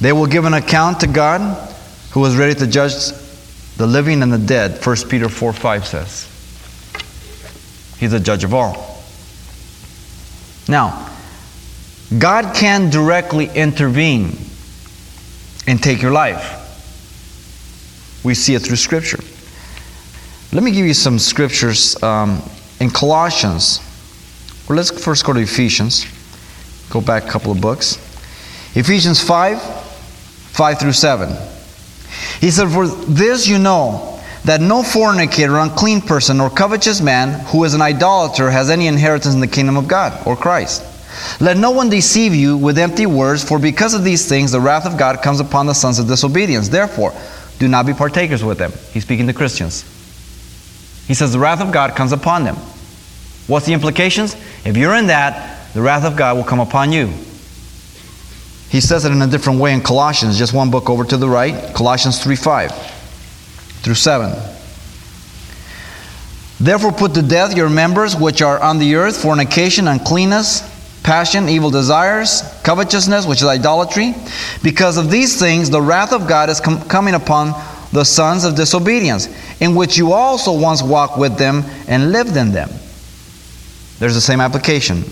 They 0.00 0.12
will 0.12 0.26
give 0.26 0.44
an 0.44 0.54
account 0.54 1.00
to 1.00 1.06
God 1.06 1.68
who 2.12 2.24
is 2.24 2.36
ready 2.36 2.54
to 2.54 2.66
judge 2.66 2.94
the 3.76 3.86
living 3.86 4.22
and 4.22 4.32
the 4.32 4.38
dead, 4.38 4.84
1 4.84 4.96
Peter 5.08 5.28
4 5.28 5.52
5 5.52 5.86
says. 5.86 6.26
He's 7.98 8.12
a 8.12 8.20
judge 8.20 8.44
of 8.44 8.52
all. 8.52 9.02
Now, 10.68 11.09
God 12.18 12.54
can 12.54 12.90
directly 12.90 13.48
intervene 13.54 14.36
and 15.66 15.82
take 15.82 16.02
your 16.02 16.12
life. 16.12 16.56
We 18.24 18.34
see 18.34 18.54
it 18.54 18.60
through 18.60 18.76
Scripture. 18.76 19.20
Let 20.52 20.64
me 20.64 20.72
give 20.72 20.84
you 20.84 20.94
some 20.94 21.20
scriptures 21.20 22.02
um, 22.02 22.42
in 22.80 22.90
Colossians. 22.90 23.78
Well, 24.68 24.76
let's 24.76 24.90
first 24.90 25.24
go 25.24 25.32
to 25.32 25.38
Ephesians. 25.38 26.06
Go 26.90 27.00
back 27.00 27.24
a 27.24 27.28
couple 27.28 27.52
of 27.52 27.60
books. 27.60 27.96
Ephesians 28.74 29.22
5 29.22 29.62
5 29.62 30.78
through 30.80 30.92
7. 30.92 31.28
He 32.40 32.50
said, 32.50 32.68
For 32.70 32.88
this 32.88 33.46
you 33.46 33.60
know 33.60 34.20
that 34.44 34.60
no 34.60 34.82
fornicator, 34.82 35.56
unclean 35.56 36.00
person, 36.00 36.40
or 36.40 36.50
covetous 36.50 37.00
man 37.00 37.44
who 37.46 37.62
is 37.62 37.74
an 37.74 37.80
idolater 37.80 38.50
has 38.50 38.70
any 38.70 38.88
inheritance 38.88 39.32
in 39.32 39.40
the 39.40 39.46
kingdom 39.46 39.76
of 39.76 39.86
God 39.86 40.26
or 40.26 40.34
Christ. 40.34 40.82
Let 41.40 41.56
no 41.56 41.70
one 41.70 41.90
deceive 41.90 42.34
you 42.34 42.56
with 42.56 42.78
empty 42.78 43.06
words, 43.06 43.42
for 43.42 43.58
because 43.58 43.94
of 43.94 44.04
these 44.04 44.28
things 44.28 44.52
the 44.52 44.60
wrath 44.60 44.86
of 44.86 44.98
God 44.98 45.22
comes 45.22 45.40
upon 45.40 45.66
the 45.66 45.74
sons 45.74 45.98
of 45.98 46.06
disobedience. 46.06 46.68
Therefore, 46.68 47.12
do 47.58 47.68
not 47.68 47.86
be 47.86 47.92
partakers 47.92 48.42
with 48.42 48.58
them. 48.58 48.72
He's 48.92 49.04
speaking 49.04 49.26
to 49.26 49.32
Christians. 49.32 49.84
He 51.06 51.14
says 51.14 51.32
the 51.32 51.38
wrath 51.38 51.60
of 51.60 51.72
God 51.72 51.96
comes 51.96 52.12
upon 52.12 52.44
them. 52.44 52.56
What's 53.46 53.66
the 53.66 53.72
implications? 53.72 54.34
If 54.64 54.76
you're 54.76 54.94
in 54.94 55.08
that, 55.08 55.72
the 55.74 55.82
wrath 55.82 56.04
of 56.04 56.16
God 56.16 56.36
will 56.36 56.44
come 56.44 56.60
upon 56.60 56.92
you. 56.92 57.08
He 58.68 58.80
says 58.80 59.04
it 59.04 59.10
in 59.10 59.20
a 59.20 59.26
different 59.26 59.58
way 59.58 59.74
in 59.74 59.80
Colossians, 59.80 60.38
just 60.38 60.54
one 60.54 60.70
book 60.70 60.88
over 60.88 61.04
to 61.04 61.16
the 61.16 61.28
right, 61.28 61.74
Colossians 61.74 62.22
3 62.22 62.36
5 62.36 62.72
through 63.82 63.94
7. 63.94 64.30
Therefore, 66.60 66.92
put 66.92 67.14
to 67.14 67.22
death 67.22 67.56
your 67.56 67.68
members 67.68 68.14
which 68.14 68.42
are 68.42 68.62
on 68.62 68.78
the 68.78 68.94
earth 68.94 69.20
fornication, 69.20 69.88
uncleanness, 69.88 70.62
passion, 71.02 71.48
evil 71.48 71.70
desires, 71.70 72.42
covetousness, 72.62 73.26
which 73.26 73.38
is 73.38 73.48
idolatry. 73.48 74.14
Because 74.62 74.96
of 74.96 75.10
these 75.10 75.38
things, 75.38 75.70
the 75.70 75.80
wrath 75.80 76.12
of 76.12 76.28
God 76.28 76.50
is 76.50 76.60
com- 76.60 76.82
coming 76.88 77.14
upon 77.14 77.48
the 77.92 78.04
sons 78.04 78.44
of 78.44 78.54
disobedience, 78.54 79.28
in 79.60 79.74
which 79.74 79.96
you 79.96 80.12
also 80.12 80.58
once 80.58 80.82
walked 80.82 81.18
with 81.18 81.36
them 81.36 81.64
and 81.88 82.12
lived 82.12 82.36
in 82.36 82.52
them. 82.52 82.70
There's 83.98 84.14
the 84.14 84.20
same 84.20 84.40
application. 84.40 85.04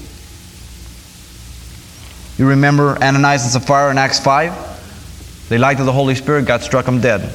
You 2.38 2.49
remember 2.49 2.97
Ananias 3.02 3.42
and 3.42 3.52
Sapphira 3.52 3.90
in 3.90 3.99
Acts 3.99 4.21
5? 4.21 5.49
They 5.49 5.59
lied 5.59 5.78
to 5.78 5.85
the 5.85 5.92
Holy 5.92 6.14
Spirit, 6.14 6.47
God 6.47 6.62
struck 6.62 6.85
them 6.85 7.00
dead. 7.00 7.35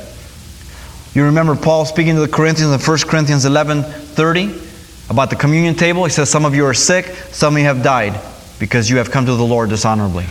You 1.13 1.25
remember 1.25 1.55
Paul 1.55 1.85
speaking 1.85 2.15
to 2.15 2.21
the 2.21 2.27
Corinthians 2.27 2.71
in 2.71 2.79
1 2.79 2.99
Corinthians 3.09 3.45
11 3.45 3.83
30 3.83 4.61
about 5.09 5.29
the 5.29 5.35
communion 5.35 5.75
table? 5.75 6.05
He 6.05 6.09
says, 6.09 6.29
Some 6.29 6.45
of 6.45 6.55
you 6.55 6.65
are 6.65 6.73
sick, 6.73 7.07
some 7.31 7.55
of 7.55 7.59
you 7.59 7.65
have 7.65 7.83
died 7.83 8.19
because 8.63 8.89
you 8.89 8.95
have 8.95 9.11
come 9.11 9.25
to 9.25 9.35
the 9.35 9.43
Lord 9.43 9.67
dishonorably. 9.67 10.25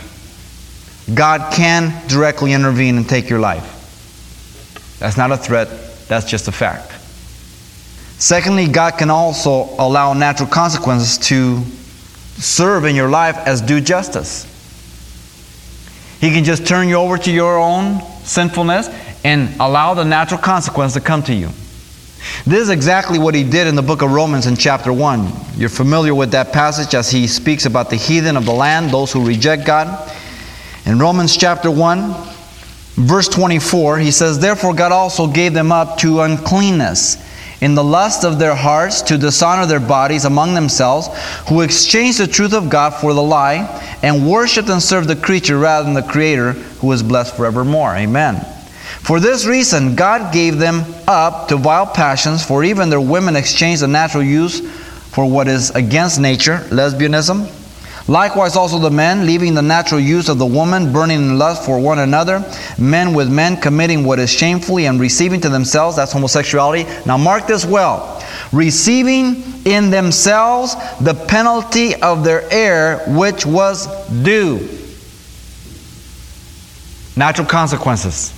God 1.12 1.52
can 1.52 1.92
directly 2.08 2.54
intervene 2.54 2.96
and 2.96 3.06
take 3.06 3.28
your 3.28 3.40
life. 3.40 4.96
That's 4.98 5.18
not 5.18 5.30
a 5.32 5.36
threat, 5.36 5.68
that's 6.08 6.24
just 6.24 6.48
a 6.48 6.52
fact. 6.52 6.92
Secondly, 8.18 8.68
God 8.68 8.92
can 8.96 9.10
also 9.10 9.68
allow 9.78 10.14
natural 10.14 10.48
consequences 10.48 11.18
to 11.28 11.62
serve 12.40 12.86
in 12.86 12.96
your 12.96 13.10
life 13.10 13.36
as 13.36 13.60
due 13.60 13.82
justice. 13.82 14.46
He 16.18 16.30
can 16.30 16.44
just 16.44 16.66
turn 16.66 16.88
you 16.88 16.94
over 16.94 17.18
to 17.18 17.30
your 17.30 17.58
own 17.58 18.00
sinfulness 18.24 18.88
and 19.24 19.60
allow 19.60 19.92
the 19.92 20.04
natural 20.04 20.40
consequence 20.40 20.94
to 20.94 21.02
come 21.02 21.22
to 21.24 21.34
you. 21.34 21.50
This 22.46 22.60
is 22.60 22.70
exactly 22.70 23.18
what 23.18 23.34
he 23.34 23.44
did 23.44 23.66
in 23.66 23.74
the 23.74 23.82
book 23.82 24.02
of 24.02 24.10
Romans 24.10 24.46
in 24.46 24.56
chapter 24.56 24.92
1. 24.92 25.32
You're 25.56 25.68
familiar 25.68 26.14
with 26.14 26.32
that 26.32 26.52
passage 26.52 26.94
as 26.94 27.10
he 27.10 27.26
speaks 27.26 27.66
about 27.66 27.90
the 27.90 27.96
heathen 27.96 28.36
of 28.36 28.44
the 28.44 28.52
land, 28.52 28.90
those 28.90 29.12
who 29.12 29.26
reject 29.26 29.66
God. 29.66 30.12
In 30.86 30.98
Romans 30.98 31.36
chapter 31.36 31.70
1, 31.70 32.14
verse 32.96 33.28
24, 33.28 33.98
he 33.98 34.10
says, 34.10 34.38
Therefore 34.38 34.74
God 34.74 34.92
also 34.92 35.26
gave 35.26 35.52
them 35.54 35.72
up 35.72 35.98
to 35.98 36.20
uncleanness 36.20 37.16
in 37.62 37.76
the 37.76 37.84
lust 37.84 38.24
of 38.24 38.40
their 38.40 38.56
hearts 38.56 39.02
to 39.02 39.16
dishonor 39.16 39.66
their 39.66 39.80
bodies 39.80 40.24
among 40.24 40.54
themselves, 40.54 41.08
who 41.48 41.60
exchanged 41.60 42.18
the 42.18 42.26
truth 42.26 42.52
of 42.52 42.68
God 42.68 42.90
for 42.90 43.14
the 43.14 43.22
lie, 43.22 43.98
and 44.02 44.28
worshiped 44.28 44.68
and 44.68 44.82
served 44.82 45.06
the 45.06 45.14
creature 45.14 45.56
rather 45.58 45.84
than 45.84 45.94
the 45.94 46.02
Creator, 46.02 46.52
who 46.52 46.90
is 46.90 47.04
blessed 47.04 47.36
forevermore. 47.36 47.94
Amen. 47.94 48.44
For 49.02 49.18
this 49.20 49.46
reason, 49.46 49.96
God 49.96 50.32
gave 50.32 50.58
them 50.58 50.84
up 51.06 51.48
to 51.48 51.56
vile 51.56 51.86
passions, 51.86 52.44
for 52.44 52.64
even 52.64 52.88
their 52.88 53.00
women 53.00 53.36
exchanged 53.36 53.82
the 53.82 53.88
natural 53.88 54.22
use 54.22 54.60
for 55.10 55.28
what 55.28 55.48
is 55.48 55.70
against 55.70 56.20
nature, 56.20 56.58
lesbianism 56.70 57.50
Likewise, 58.08 58.56
also 58.56 58.78
the 58.78 58.90
men, 58.90 59.26
leaving 59.26 59.54
the 59.54 59.62
natural 59.62 60.00
use 60.00 60.28
of 60.28 60.38
the 60.38 60.46
woman, 60.46 60.92
burning 60.92 61.18
in 61.18 61.38
lust 61.38 61.64
for 61.64 61.78
one 61.78 62.00
another, 62.00 62.44
men 62.76 63.14
with 63.14 63.30
men 63.30 63.56
committing 63.56 64.04
what 64.04 64.18
is 64.18 64.30
shamefully 64.30 64.86
and 64.86 65.00
receiving 65.00 65.40
to 65.40 65.48
themselves, 65.48 65.96
that's 65.96 66.12
homosexuality. 66.12 66.84
Now, 67.06 67.16
mark 67.16 67.46
this 67.46 67.64
well 67.64 68.22
receiving 68.52 69.42
in 69.64 69.90
themselves 69.90 70.74
the 71.00 71.14
penalty 71.14 71.94
of 72.02 72.24
their 72.24 72.42
error, 72.52 73.02
which 73.06 73.46
was 73.46 73.86
due. 74.22 74.68
Natural 77.16 77.46
consequences. 77.46 78.34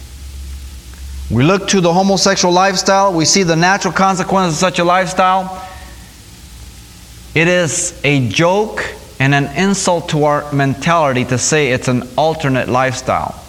We 1.31 1.43
look 1.43 1.69
to 1.69 1.81
the 1.81 1.93
homosexual 1.93 2.53
lifestyle, 2.53 3.13
we 3.13 3.25
see 3.25 3.45
the 3.45 3.57
natural 3.57 3.95
consequences 3.95 4.55
of 4.55 4.61
such 4.61 4.79
a 4.79 4.85
lifestyle. 4.85 5.67
It 7.35 7.49
is 7.49 7.99
a 8.05 8.29
joke 8.29 8.85
and 9.19 9.35
an 9.35 9.47
insult 9.57 10.11
to 10.11 10.25
our 10.25 10.53
mentality 10.53 11.25
to 11.25 11.39
say 11.39 11.71
it's 11.71 11.89
an 11.89 12.09
alternate 12.17 12.69
lifestyle. 12.69 13.43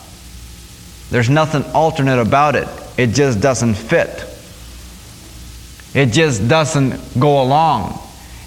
There's 1.11 1.29
nothing 1.29 1.63
alternate 1.73 2.19
about 2.19 2.55
it, 2.55 2.67
it 2.97 3.07
just 3.07 3.41
doesn't 3.41 3.75
fit. 3.75 4.23
It 5.93 6.07
just 6.07 6.47
doesn't 6.47 7.19
go 7.19 7.41
along. 7.41 7.99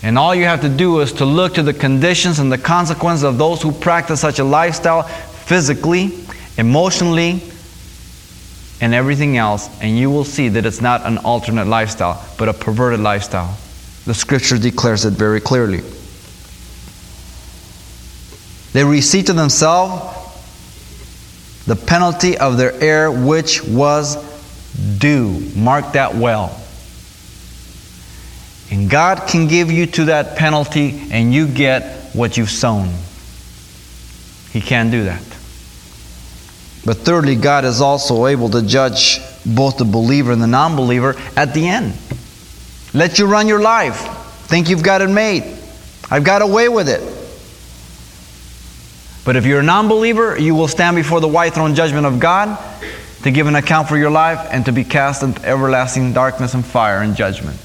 And 0.03 0.19
all 0.19 0.35
you 0.35 0.45
have 0.45 0.61
to 0.61 0.69
do 0.69 1.01
is 1.01 1.13
to 1.15 1.25
look 1.25 1.55
to 1.55 1.63
the 1.63 1.73
conditions 1.73 2.39
and 2.39 2.53
the 2.53 2.59
consequences 2.59 3.25
of 3.25 3.39
those 3.39 3.63
who 3.63 3.73
practice 3.73 4.21
such 4.21 4.39
a 4.39 4.45
lifestyle 4.45 5.03
physically, 5.03 6.13
emotionally, 6.57 7.43
and 8.81 8.95
everything 8.95 9.37
else, 9.37 9.69
and 9.81 9.99
you 9.99 10.11
will 10.11 10.25
see 10.25 10.49
that 10.51 10.65
it's 10.65 10.81
not 10.81 11.05
an 11.05 11.19
alternate 11.19 11.67
lifestyle, 11.67 12.25
but 12.39 12.49
a 12.49 12.53
perverted 12.53 13.01
lifestyle. 13.01 13.57
The 14.05 14.15
scripture 14.15 14.59
declares 14.59 15.05
it 15.05 15.15
very 15.15 15.41
clearly. 15.41 15.83
They 18.73 18.85
received 18.85 19.27
to 19.29 19.33
themselves 19.33 20.15
the 21.67 21.77
penalty 21.77 22.39
of 22.39 22.57
their 22.57 22.73
error 22.83 23.11
which 23.11 23.63
was 23.65 24.17
due. 24.99 25.41
Mark 25.55 25.93
that 25.93 26.15
well. 26.15 26.59
And 28.71 28.89
God 28.89 29.27
can 29.29 29.49
give 29.49 29.71
you 29.71 29.87
to 29.87 30.05
that 30.07 30.37
penalty 30.37 31.09
and 31.11 31.33
you 31.33 31.47
get 31.47 32.15
what 32.15 32.37
you've 32.37 32.51
sown. 32.51 32.93
He 34.51 34.61
can 34.61 34.91
do 34.91 35.05
that. 35.05 35.23
But 36.85 36.99
thirdly, 36.99 37.37
God 37.37 37.65
is 37.65 37.81
also 37.81 38.27
able 38.27 38.49
to 38.51 38.63
judge 38.63 39.21
both 39.45 39.79
the 39.79 39.85
believer 39.85 40.33
and 40.33 40.43
the 40.43 40.47
non 40.47 40.77
believer 40.77 41.17
at 41.37 41.55
the 41.55 41.67
end. 41.67 41.95
Let 42.95 43.19
you 43.19 43.27
run 43.27 43.49
your 43.49 43.61
life. 43.61 43.97
Think 44.47 44.69
you've 44.71 44.83
got 44.83 45.03
it 45.03 45.09
made. 45.09 45.59
I've 46.11 46.25
got 46.25 46.41
away 46.43 46.69
with 46.69 46.89
it. 46.89 47.03
But 49.25 49.37
if 49.37 49.45
you're 49.45 49.61
a 49.61 49.65
non 49.65 49.89
believer, 49.89 50.39
you 50.39 50.55
will 50.55 50.69
stand 50.69 50.97
before 50.97 51.21
the 51.21 51.29
white 51.29 51.55
throne 51.55 51.75
judgment 51.75 52.07
of 52.07 52.19
God 52.19 52.59
to 53.23 53.31
give 53.31 53.47
an 53.47 53.57
account 53.57 53.89
for 53.89 53.99
your 53.99 54.11
life 54.11 54.49
and 54.51 54.65
to 54.65 54.73
be 54.73 54.85
cast 54.85 55.23
into 55.23 55.45
everlasting 55.45 56.13
darkness 56.13 56.55
and 56.55 56.65
fire 56.65 57.03
and 57.03 57.15
judgment. 57.15 57.59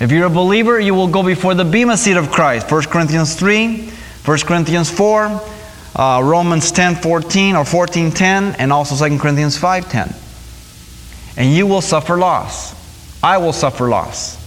If 0.00 0.10
you're 0.10 0.26
a 0.26 0.30
believer, 0.30 0.78
you 0.78 0.92
will 0.94 1.06
go 1.06 1.22
before 1.22 1.54
the 1.54 1.64
Bema 1.64 1.96
seat 1.96 2.16
of 2.16 2.30
Christ. 2.30 2.70
1 2.70 2.82
Corinthians 2.84 3.34
3, 3.34 3.88
1 4.24 4.38
Corinthians 4.40 4.90
4, 4.90 5.40
uh, 5.96 6.20
Romans 6.24 6.72
10 6.72 6.96
14 6.96 7.56
or 7.56 7.64
14 7.64 8.10
10, 8.10 8.56
and 8.56 8.72
also 8.72 9.08
2 9.08 9.18
Corinthians 9.18 9.56
5 9.56 9.88
10. 9.88 10.14
And 11.36 11.52
you 11.52 11.66
will 11.66 11.80
suffer 11.80 12.16
loss. 12.16 12.74
I 13.22 13.38
will 13.38 13.52
suffer 13.52 13.88
loss. 13.88 14.40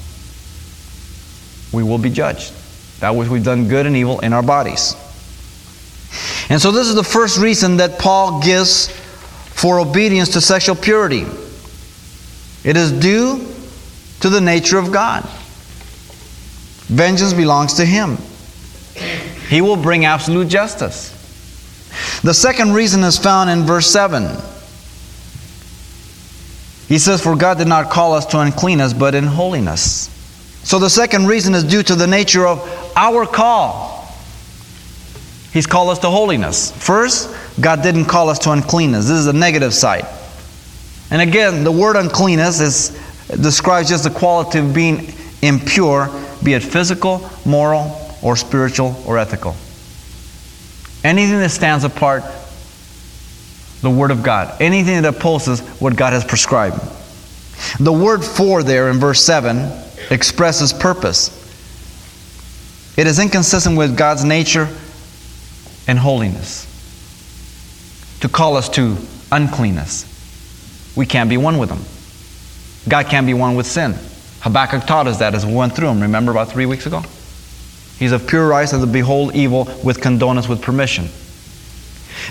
we 1.73 1.83
will 1.83 1.97
be 1.97 2.09
judged. 2.09 2.53
That 2.99 3.15
which 3.15 3.29
we've 3.29 3.43
done 3.43 3.67
good 3.67 3.85
and 3.85 3.95
evil 3.95 4.19
in 4.21 4.33
our 4.33 4.43
bodies. 4.43 4.95
And 6.49 6.61
so, 6.61 6.71
this 6.71 6.87
is 6.87 6.95
the 6.95 7.03
first 7.03 7.37
reason 7.37 7.77
that 7.77 7.99
Paul 7.99 8.41
gives 8.41 8.89
for 9.49 9.79
obedience 9.79 10.29
to 10.29 10.41
sexual 10.41 10.75
purity. 10.75 11.25
It 12.63 12.77
is 12.77 12.91
due 12.91 13.53
to 14.21 14.29
the 14.29 14.41
nature 14.41 14.77
of 14.77 14.91
God. 14.91 15.23
Vengeance 16.87 17.33
belongs 17.33 17.75
to 17.75 17.85
Him, 17.85 18.17
He 19.49 19.61
will 19.61 19.75
bring 19.75 20.05
absolute 20.05 20.47
justice. 20.47 21.16
The 22.23 22.33
second 22.33 22.73
reason 22.73 23.03
is 23.03 23.17
found 23.17 23.49
in 23.49 23.63
verse 23.63 23.87
7. 23.91 24.23
He 26.87 26.99
says, 26.99 27.21
For 27.21 27.35
God 27.35 27.57
did 27.57 27.67
not 27.67 27.89
call 27.89 28.13
us 28.13 28.25
to 28.27 28.39
uncleanness, 28.39 28.93
but 28.93 29.13
in 29.13 29.25
holiness. 29.25 30.09
So 30.63 30.79
the 30.79 30.89
second 30.89 31.27
reason 31.27 31.53
is 31.53 31.63
due 31.63 31.83
to 31.83 31.95
the 31.95 32.07
nature 32.07 32.47
of 32.47 32.59
our 32.95 33.25
call. 33.25 33.95
He's 35.51 35.65
called 35.65 35.89
us 35.89 35.99
to 35.99 36.09
holiness. 36.09 36.71
First, 36.71 37.35
God 37.59 37.81
didn't 37.81 38.05
call 38.05 38.29
us 38.29 38.39
to 38.39 38.51
uncleanness. 38.51 39.07
This 39.07 39.17
is 39.17 39.25
the 39.25 39.33
negative 39.33 39.73
side. 39.73 40.05
And 41.09 41.21
again, 41.21 41.63
the 41.63 41.71
word 41.71 41.95
uncleanness 41.95 42.59
is, 42.59 42.89
describes 43.41 43.89
just 43.89 44.03
the 44.03 44.09
quality 44.09 44.59
of 44.59 44.73
being 44.73 45.13
impure, 45.41 46.09
be 46.43 46.53
it 46.53 46.63
physical, 46.63 47.29
moral, 47.45 47.97
or 48.21 48.35
spiritual, 48.35 49.01
or 49.05 49.17
ethical. 49.17 49.55
Anything 51.03 51.39
that 51.39 51.49
stands 51.49 51.83
apart 51.83 52.23
the 53.81 53.89
Word 53.89 54.11
of 54.11 54.23
God, 54.23 54.59
anything 54.61 55.01
that 55.01 55.15
opposes 55.15 55.59
what 55.79 55.95
God 55.95 56.13
has 56.13 56.25
prescribed. 56.25 56.77
The 57.79 57.93
word 57.93 58.23
for 58.23 58.63
there 58.63 58.89
in 58.89 58.97
verse 58.97 59.23
7 59.23 59.71
expresses 60.09 60.73
purpose. 60.73 61.33
It 62.97 63.07
is 63.07 63.19
inconsistent 63.19 63.77
with 63.77 63.97
God's 63.97 64.23
nature 64.23 64.67
and 65.87 65.99
holiness. 65.99 66.65
To 68.21 68.29
call 68.29 68.57
us 68.57 68.69
to 68.69 68.97
uncleanness. 69.31 70.05
We 70.95 71.05
can't 71.05 71.29
be 71.29 71.37
one 71.37 71.59
with 71.59 71.69
Him. 71.69 72.89
God 72.89 73.07
can't 73.07 73.27
be 73.27 73.33
one 73.33 73.55
with 73.55 73.67
sin. 73.67 73.95
Habakkuk 74.41 74.85
taught 74.85 75.07
us 75.07 75.19
that 75.19 75.35
as 75.35 75.45
we 75.45 75.53
went 75.53 75.75
through 75.75 75.89
him, 75.89 76.01
remember 76.01 76.31
about 76.31 76.49
three 76.49 76.65
weeks 76.65 76.85
ago? 76.85 77.03
He's 77.99 78.11
of 78.11 78.27
pure 78.27 78.53
eyes 78.53 78.73
and 78.73 78.81
to 78.81 78.87
behold 78.87 79.35
evil 79.35 79.65
with 79.83 79.99
condonance 79.99 80.47
with 80.47 80.61
permission. 80.61 81.09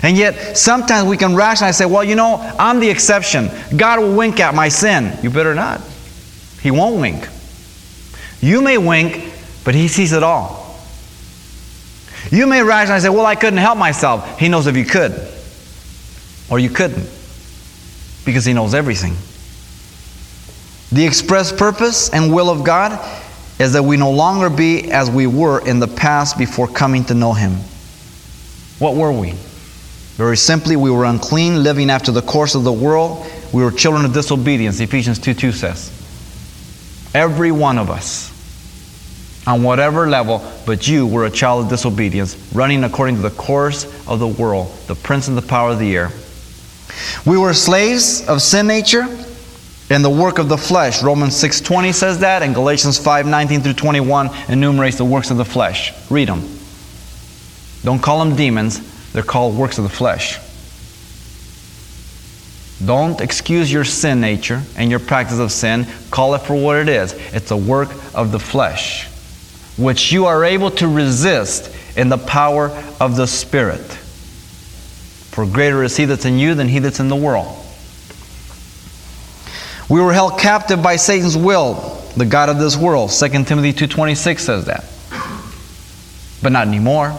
And 0.03 0.17
yet, 0.17 0.57
sometimes 0.57 1.07
we 1.07 1.17
can 1.17 1.35
rationalize 1.35 1.77
say, 1.77 1.85
well, 1.85 2.03
you 2.03 2.15
know, 2.15 2.37
I'm 2.59 2.79
the 2.79 2.89
exception. 2.89 3.49
God 3.75 3.99
will 3.99 4.15
wink 4.15 4.39
at 4.39 4.53
my 4.53 4.69
sin. 4.69 5.17
You 5.23 5.29
better 5.29 5.55
not. 5.55 5.81
He 6.61 6.71
won't 6.71 6.99
wink. 6.99 7.27
You 8.41 8.61
may 8.61 8.77
wink, 8.77 9.33
but 9.63 9.75
He 9.75 9.87
sees 9.87 10.13
it 10.13 10.23
all. 10.23 10.79
You 12.31 12.47
may 12.47 12.61
rationalize 12.61 13.03
and 13.03 13.11
say, 13.11 13.15
well, 13.15 13.25
I 13.25 13.35
couldn't 13.35 13.59
help 13.59 13.77
myself. 13.77 14.39
He 14.39 14.49
knows 14.49 14.67
if 14.67 14.77
you 14.77 14.85
could, 14.85 15.13
or 16.49 16.59
you 16.59 16.69
couldn't, 16.69 17.09
because 18.25 18.45
He 18.45 18.53
knows 18.53 18.73
everything. 18.73 19.15
The 20.95 21.05
express 21.05 21.51
purpose 21.51 22.09
and 22.09 22.33
will 22.33 22.49
of 22.49 22.63
God 22.63 22.99
is 23.59 23.73
that 23.73 23.83
we 23.83 23.97
no 23.97 24.11
longer 24.11 24.49
be 24.49 24.91
as 24.91 25.09
we 25.09 25.25
were 25.27 25.65
in 25.65 25.79
the 25.79 25.87
past 25.87 26.37
before 26.37 26.67
coming 26.67 27.03
to 27.05 27.13
know 27.13 27.33
Him. 27.33 27.53
What 28.79 28.95
were 28.95 29.11
we? 29.11 29.31
Very 30.17 30.37
simply, 30.37 30.75
we 30.75 30.91
were 30.91 31.05
unclean, 31.05 31.63
living 31.63 31.89
after 31.89 32.11
the 32.11 32.21
course 32.21 32.55
of 32.55 32.63
the 32.63 32.73
world. 32.73 33.25
We 33.53 33.63
were 33.63 33.71
children 33.71 34.05
of 34.05 34.13
disobedience, 34.13 34.79
Ephesians 34.79 35.19
2 35.19 35.33
2 35.33 35.51
says. 35.51 35.91
Every 37.13 37.51
one 37.51 37.77
of 37.77 37.89
us, 37.89 38.31
on 39.47 39.63
whatever 39.63 40.07
level, 40.07 40.43
but 40.65 40.87
you 40.87 41.07
were 41.07 41.25
a 41.25 41.31
child 41.31 41.65
of 41.65 41.69
disobedience, 41.69 42.35
running 42.53 42.83
according 42.83 43.15
to 43.15 43.21
the 43.21 43.31
course 43.31 43.85
of 44.07 44.19
the 44.19 44.27
world, 44.27 44.71
the 44.87 44.95
prince 44.95 45.27
and 45.27 45.37
the 45.37 45.41
power 45.41 45.71
of 45.71 45.79
the 45.79 45.95
air. 45.95 46.11
We 47.25 47.37
were 47.37 47.53
slaves 47.53 48.27
of 48.27 48.41
sin 48.41 48.67
nature 48.67 49.07
and 49.89 50.03
the 50.03 50.09
work 50.09 50.37
of 50.37 50.49
the 50.49 50.57
flesh. 50.57 51.01
Romans 51.01 51.35
6:20 51.35 51.93
says 51.93 52.19
that, 52.19 52.43
and 52.43 52.53
Galatians 52.53 52.97
5:19 52.97 53.61
through 53.61 53.73
21 53.73 54.29
enumerates 54.49 54.97
the 54.97 55.05
works 55.05 55.31
of 55.31 55.37
the 55.37 55.45
flesh. 55.45 55.93
Read 56.09 56.27
them. 56.27 56.43
Don't 57.83 58.01
call 58.01 58.19
them 58.19 58.35
demons, 58.35 58.81
they're 59.13 59.23
called 59.23 59.55
works 59.55 59.77
of 59.77 59.83
the 59.83 59.89
flesh. 59.89 60.39
Don't 62.85 63.21
excuse 63.21 63.71
your 63.71 63.83
sin 63.83 64.21
nature 64.21 64.61
and 64.75 64.91
your 64.91 64.99
practice 64.99 65.39
of 65.39 65.51
sin. 65.51 65.87
Call 66.11 66.35
it 66.35 66.41
for 66.43 66.53
what 66.53 66.77
it 66.77 66.89
is. 66.89 67.13
It's 67.33 67.49
a 67.49 67.57
work 67.57 67.89
of 68.13 68.31
the 68.31 68.39
flesh, 68.39 69.07
which 69.77 70.11
you 70.11 70.25
are 70.25 70.43
able 70.43 70.69
to 70.71 70.87
resist 70.87 71.71
in 71.95 72.09
the 72.09 72.17
power 72.17 72.69
of 72.99 73.15
the 73.15 73.25
Spirit. 73.25 73.81
For 75.31 75.45
greater 75.45 75.83
is 75.83 75.97
He 75.97 76.05
that's 76.05 76.25
in 76.25 76.37
you 76.37 76.53
than 76.53 76.67
He 76.67 76.79
that's 76.79 76.99
in 76.99 77.07
the 77.07 77.15
world. 77.15 77.47
We 79.89 80.01
were 80.01 80.13
held 80.13 80.39
captive 80.39 80.83
by 80.83 80.97
Satan's 80.97 81.37
will, 81.37 81.75
the 82.17 82.25
God 82.25 82.49
of 82.49 82.59
this 82.59 82.75
world. 82.75 83.11
2 83.11 83.29
Timothy 83.45 83.73
2.26 83.73 84.39
says 84.39 84.65
that. 84.65 84.83
But 86.43 86.51
not 86.51 86.67
anymore. 86.67 87.11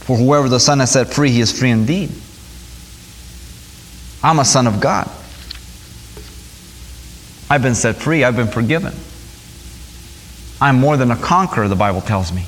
For 0.00 0.16
whoever 0.16 0.48
the 0.48 0.60
Son 0.60 0.80
has 0.80 0.92
set 0.92 1.12
free, 1.12 1.30
he 1.30 1.40
is 1.40 1.58
free 1.58 1.70
indeed. 1.70 2.10
I'm 4.22 4.38
a 4.38 4.44
son 4.44 4.66
of 4.66 4.80
God. 4.80 5.10
I've 7.50 7.62
been 7.62 7.74
set 7.74 7.96
free. 7.96 8.24
I've 8.24 8.36
been 8.36 8.48
forgiven. 8.48 8.94
I'm 10.60 10.76
more 10.76 10.96
than 10.96 11.10
a 11.10 11.16
conqueror, 11.16 11.68
the 11.68 11.76
Bible 11.76 12.00
tells 12.00 12.32
me. 12.32 12.46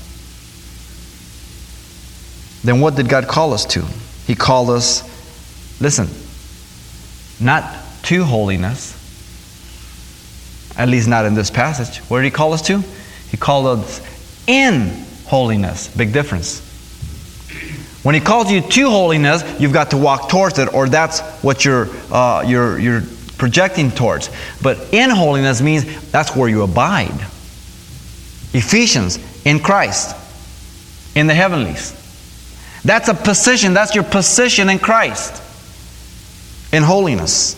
Then 2.65 2.81
what 2.81 2.97
did 2.97 3.09
God 3.09 3.29
call 3.29 3.53
us 3.53 3.65
to? 3.67 3.83
He 4.27 4.35
called 4.35 4.71
us, 4.71 5.03
listen, 5.81 6.09
not 7.39 7.86
to 8.07 8.25
holiness, 8.25 8.95
at 10.77 10.89
least 10.89 11.09
not 11.09 11.25
in 11.25 11.35
this 11.35 11.51
passage. 11.51 11.99
Where 12.09 12.23
did 12.23 12.29
He 12.29 12.31
call 12.33 12.53
us 12.53 12.63
to? 12.63 12.83
He 13.31 13.37
called 13.37 13.79
us 13.79 14.01
in 14.47 15.05
holiness. 15.27 15.95
Big 15.95 16.13
difference. 16.13 16.63
When 18.03 18.15
he 18.15 18.21
calls 18.21 18.53
you 18.53 18.61
to 18.61 18.89
holiness, 18.89 19.43
you've 19.61 19.73
got 19.73 19.91
to 19.91 19.97
walk 19.97 20.29
towards 20.29 20.61
it, 20.61 20.73
or 20.73 20.89
that's 20.89 21.19
what 21.43 21.65
you're, 21.65 21.89
uh, 22.13 22.45
you're, 22.47 22.79
you're 22.79 23.03
projecting 23.37 23.91
towards. 23.91 24.31
But 24.63 24.95
in 24.95 25.11
holiness 25.11 25.61
means 25.61 26.13
that's 26.13 26.37
where 26.37 26.49
you 26.49 26.63
abide. 26.63 27.21
Ephesians, 28.53 29.19
in 29.45 29.59
Christ, 29.59 30.15
in 31.17 31.27
the 31.27 31.35
heavenlies. 31.35 31.95
That's 32.85 33.09
a 33.09 33.15
position, 33.15 33.75
that's 33.75 33.97
your 33.97 34.05
position 34.05 34.69
in 34.69 34.79
Christ, 34.79 35.43
in 36.73 36.85
holiness. 36.85 37.57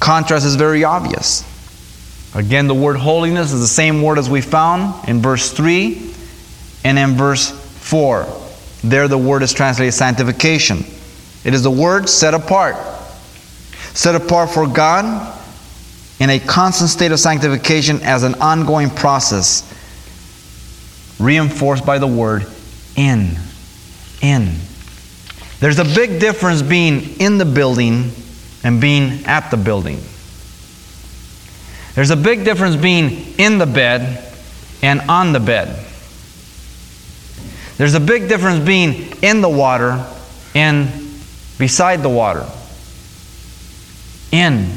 Contrast 0.00 0.46
is 0.46 0.56
very 0.56 0.84
obvious. 0.84 1.44
Again, 2.34 2.66
the 2.66 2.74
word 2.74 2.96
holiness 2.96 3.52
is 3.52 3.60
the 3.60 3.66
same 3.66 4.02
word 4.02 4.18
as 4.18 4.28
we 4.28 4.40
found 4.40 5.08
in 5.08 5.20
verse 5.20 5.52
3 5.52 6.12
and 6.84 6.98
in 6.98 7.14
verse 7.14 7.50
4. 7.50 8.26
There, 8.84 9.08
the 9.08 9.18
word 9.18 9.42
is 9.42 9.52
translated 9.52 9.94
sanctification. 9.94 10.84
It 11.44 11.54
is 11.54 11.62
the 11.62 11.70
word 11.70 12.08
set 12.08 12.34
apart. 12.34 12.76
Set 13.94 14.14
apart 14.14 14.50
for 14.50 14.66
God 14.66 15.32
in 16.20 16.30
a 16.30 16.38
constant 16.38 16.90
state 16.90 17.12
of 17.12 17.20
sanctification 17.20 18.00
as 18.02 18.22
an 18.22 18.34
ongoing 18.34 18.90
process, 18.90 19.62
reinforced 21.18 21.86
by 21.86 21.98
the 21.98 22.06
word 22.06 22.46
in. 22.96 23.36
In. 24.20 24.54
There's 25.60 25.78
a 25.78 25.84
big 25.84 26.20
difference 26.20 26.62
being 26.62 27.18
in 27.18 27.38
the 27.38 27.44
building 27.44 28.12
and 28.66 28.80
being 28.80 29.24
at 29.26 29.48
the 29.52 29.56
building. 29.56 30.00
There's 31.94 32.10
a 32.10 32.16
big 32.16 32.44
difference 32.44 32.74
being 32.74 33.38
in 33.38 33.58
the 33.58 33.66
bed 33.66 34.28
and 34.82 35.02
on 35.02 35.32
the 35.32 35.38
bed. 35.38 35.68
There's 37.76 37.94
a 37.94 38.00
big 38.00 38.28
difference 38.28 38.66
being 38.66 39.12
in 39.22 39.40
the 39.40 39.48
water 39.48 40.04
and 40.52 40.88
beside 41.58 42.02
the 42.02 42.08
water. 42.08 42.44
In. 44.32 44.72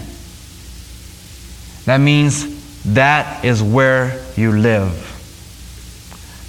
That 1.86 1.98
means 1.98 2.84
that 2.94 3.44
is 3.44 3.64
where 3.64 4.24
you 4.36 4.52
live. 4.52 4.94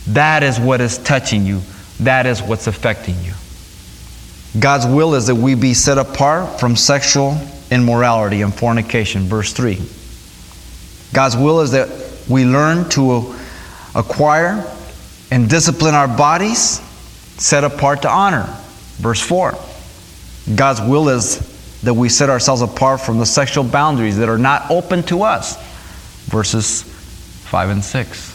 That 0.08 0.42
is 0.42 0.60
what 0.60 0.82
is 0.82 0.98
touching 0.98 1.46
you. 1.46 1.62
That 2.00 2.26
is 2.26 2.42
what's 2.42 2.66
affecting 2.66 3.18
you. 3.24 3.32
God's 4.58 4.86
will 4.86 5.14
is 5.14 5.28
that 5.28 5.36
we 5.36 5.54
be 5.54 5.74
set 5.74 5.98
apart 5.98 6.58
from 6.58 6.74
sexual 6.74 7.38
immorality 7.70 8.42
and 8.42 8.52
fornication. 8.52 9.22
Verse 9.24 9.52
3. 9.52 9.80
God's 11.12 11.36
will 11.36 11.60
is 11.60 11.72
that 11.72 11.88
we 12.28 12.44
learn 12.44 12.88
to 12.90 13.34
acquire 13.94 14.64
and 15.30 15.48
discipline 15.48 15.94
our 15.94 16.08
bodies 16.08 16.80
set 17.40 17.64
apart 17.64 18.02
to 18.02 18.10
honor. 18.10 18.44
Verse 18.98 19.20
4. 19.20 19.54
God's 20.56 20.80
will 20.80 21.08
is 21.08 21.38
that 21.82 21.94
we 21.94 22.08
set 22.08 22.28
ourselves 22.28 22.62
apart 22.62 23.00
from 23.00 23.18
the 23.18 23.26
sexual 23.26 23.64
boundaries 23.64 24.18
that 24.18 24.28
are 24.28 24.38
not 24.38 24.70
open 24.70 25.02
to 25.04 25.22
us. 25.22 25.56
Verses 26.26 26.82
5 26.82 27.70
and 27.70 27.84
6. 27.84 28.30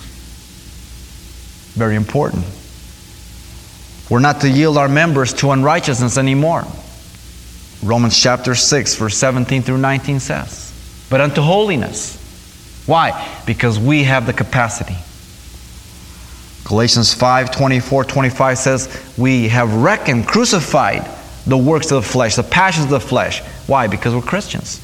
Very 1.75 1.95
important. 1.95 2.45
We're 4.09 4.19
not 4.19 4.41
to 4.41 4.49
yield 4.49 4.77
our 4.77 4.87
members 4.87 5.33
to 5.35 5.51
unrighteousness 5.51 6.17
anymore. 6.17 6.63
Romans 7.83 8.19
chapter 8.19 8.55
6, 8.55 8.95
verse 8.95 9.17
17 9.17 9.61
through 9.61 9.77
19 9.77 10.19
says, 10.19 11.05
but 11.09 11.21
unto 11.21 11.41
holiness. 11.41 12.21
Why? 12.85 13.41
Because 13.45 13.79
we 13.79 14.03
have 14.03 14.25
the 14.25 14.33
capacity. 14.33 14.95
Galatians 16.65 17.13
5 17.13 17.51
24, 17.51 18.03
25 18.05 18.57
says, 18.57 19.13
We 19.17 19.49
have 19.49 19.73
reckoned, 19.75 20.27
crucified 20.27 21.07
the 21.45 21.57
works 21.57 21.91
of 21.91 22.03
the 22.03 22.09
flesh, 22.09 22.35
the 22.35 22.43
passions 22.43 22.85
of 22.85 22.91
the 22.91 22.99
flesh. 22.99 23.41
Why? 23.67 23.87
Because 23.87 24.15
we're 24.15 24.21
Christians. 24.21 24.81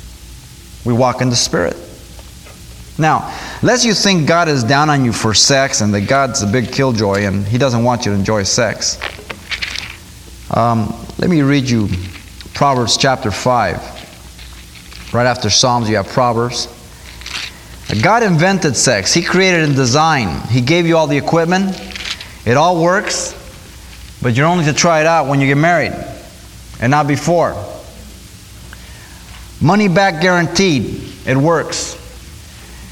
We 0.86 0.94
walk 0.94 1.22
in 1.22 1.30
the 1.30 1.36
Spirit. 1.36 1.76
Now, 3.02 3.36
lest 3.64 3.84
you 3.84 3.96
think 3.96 4.28
God 4.28 4.48
is 4.48 4.64
down 4.64 4.92
on 4.92 5.04
you 5.04 5.12
for 5.12 5.34
sex 5.34 5.82
and 5.82 5.92
that 5.96 6.02
God's 6.02 6.44
a 6.44 6.48
big 6.48 6.72
killjoy 6.72 7.26
and 7.26 7.48
He 7.48 7.58
doesn't 7.58 7.84
want 7.84 8.06
you 8.06 8.12
to 8.12 8.18
enjoy 8.18 8.44
sex, 8.44 9.00
um, 10.52 10.94
let 11.18 11.28
me 11.30 11.42
read 11.42 11.68
you 11.68 11.90
Proverbs 12.54 12.98
chapter 12.98 13.32
5. 13.32 15.14
Right 15.14 15.26
after 15.26 15.50
Psalms, 15.50 15.90
you 15.90 15.96
have 15.96 16.08
Proverbs. 16.10 16.68
God 18.04 18.22
invented 18.22 18.78
sex, 18.78 19.12
He 19.14 19.24
created 19.24 19.64
and 19.64 19.76
designed. 19.76 20.50
He 20.50 20.62
gave 20.62 20.86
you 20.86 20.96
all 20.96 21.08
the 21.08 21.18
equipment, 21.18 21.76
it 22.46 22.56
all 22.56 22.82
works, 22.82 23.34
but 24.22 24.36
you're 24.36 24.46
only 24.46 24.66
to 24.66 24.74
try 24.74 25.02
it 25.02 25.08
out 25.08 25.28
when 25.28 25.42
you 25.42 25.48
get 25.48 25.58
married 25.58 25.94
and 26.80 26.92
not 26.92 27.08
before. 27.08 27.56
Money 29.60 29.88
back 29.88 30.22
guaranteed, 30.22 31.02
it 31.26 31.36
works. 31.36 31.98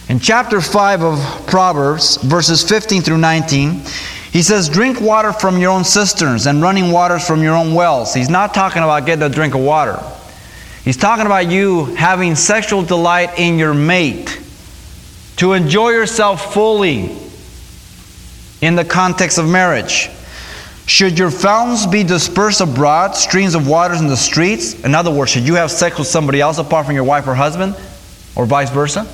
In 0.10 0.20
chapter 0.20 0.60
5 0.60 1.04
of 1.04 1.46
Proverbs, 1.46 2.18
verses 2.18 2.68
15 2.68 3.04
through 3.04 3.20
19, 3.20 3.84
he 4.32 4.42
says, 4.42 4.68
Drink 4.68 5.00
water 5.00 5.32
from 5.32 5.60
your 5.60 5.70
own 5.70 5.84
cisterns 5.84 6.48
and 6.48 6.64
running 6.64 6.92
waters 6.92 7.28
from 7.28 7.44
your 7.44 7.56
own 7.56 7.76
wells. 7.76 8.16
He's 8.16 8.28
not 8.28 8.56
talking 8.56 8.82
about 8.82 9.06
getting 9.06 9.22
a 9.22 9.30
drink 9.30 9.54
of 9.54 9.62
water. 9.62 10.02
He's 10.84 10.98
talking 10.98 11.28
about 11.28 11.52
you 11.52 11.86
having 11.94 12.34
sexual 12.34 12.82
delight 12.82 13.38
in 13.38 13.60
your 13.60 13.76
mate, 13.76 14.42
to 15.36 15.54
enjoy 15.54 15.90
yourself 15.92 16.56
fully 16.56 17.16
in 18.62 18.76
the 18.76 18.86
context 18.86 19.38
of 19.38 19.48
marriage. 19.48 20.10
Should 20.88 21.20
your 21.20 21.30
fountains 21.30 21.86
be 21.86 22.04
dispersed 22.04 22.62
abroad, 22.62 23.16
streams 23.16 23.54
of 23.54 23.68
waters 23.68 24.02
in 24.02 24.08
the 24.08 24.18
streets? 24.18 24.74
In 24.84 24.96
other 24.96 25.12
words, 25.12 25.30
should 25.30 25.46
you 25.46 25.54
have 25.54 25.70
sex 25.70 26.00
with 26.00 26.08
somebody 26.08 26.42
else 26.42 26.58
apart 26.58 26.88
from 26.88 26.96
your 26.96 27.04
wife 27.04 27.28
or 27.28 27.36
husband, 27.36 27.76
or 28.36 28.48
vice 28.48 28.72
versa? 28.72 29.08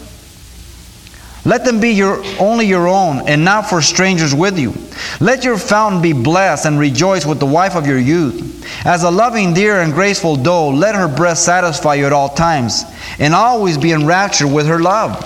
Let 1.46 1.64
them 1.64 1.80
be 1.80 1.92
your, 1.92 2.24
only 2.40 2.66
your 2.66 2.88
own, 2.88 3.28
and 3.28 3.46
not 3.46 3.70
for 3.70 3.80
strangers 3.80 4.34
with 4.34 4.58
you. 4.58 4.74
Let 5.20 5.44
your 5.44 5.60
fountain 5.60 6.02
be 6.02 6.12
blessed, 6.12 6.66
and 6.66 6.80
rejoice 6.80 7.24
with 7.24 7.40
the 7.40 7.46
wife 7.46 7.76
of 7.76 7.86
your 7.86 8.00
youth. 8.00 8.66
As 8.84 9.04
a 9.04 9.12
loving 9.12 9.54
deer 9.54 9.82
and 9.82 9.94
graceful 9.94 10.36
doe, 10.36 10.70
let 10.70 10.96
her 10.96 11.08
breast 11.08 11.46
satisfy 11.46 11.96
you 11.96 12.08
at 12.08 12.14
all 12.14 12.30
times, 12.30 12.84
and 13.20 13.36
always 13.36 13.78
be 13.78 13.92
enraptured 13.92 14.52
with 14.52 14.66
her 14.66 14.80
love. 14.80 15.24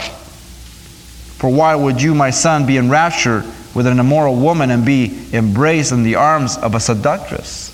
For 1.37 1.49
why 1.49 1.73
would 1.73 2.01
you, 2.01 2.13
my 2.13 2.31
son, 2.31 2.65
be 2.65 2.75
enraptured 2.75 3.45
with 3.73 3.87
an 3.87 3.97
immoral 3.97 4.35
woman 4.35 4.71
and 4.71 4.85
be 4.85 5.25
embraced 5.31 5.93
in 5.93 6.03
the 6.03 6.15
arms 6.15 6.57
of 6.57 6.75
a 6.75 6.81
seductress? 6.81 7.73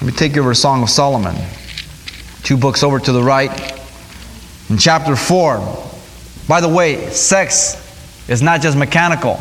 Let 0.00 0.10
me 0.10 0.16
take 0.16 0.36
you 0.36 0.40
over 0.40 0.54
Song 0.54 0.82
of 0.82 0.88
Solomon. 0.88 1.36
Two 2.44 2.56
books 2.56 2.82
over 2.82 2.98
to 2.98 3.12
the 3.12 3.22
right. 3.22 3.78
In 4.70 4.78
chapter 4.78 5.14
4, 5.14 5.89
by 6.50 6.60
the 6.60 6.68
way, 6.68 7.08
sex 7.10 7.76
is 8.28 8.42
not 8.42 8.60
just 8.60 8.76
mechanical. 8.76 9.36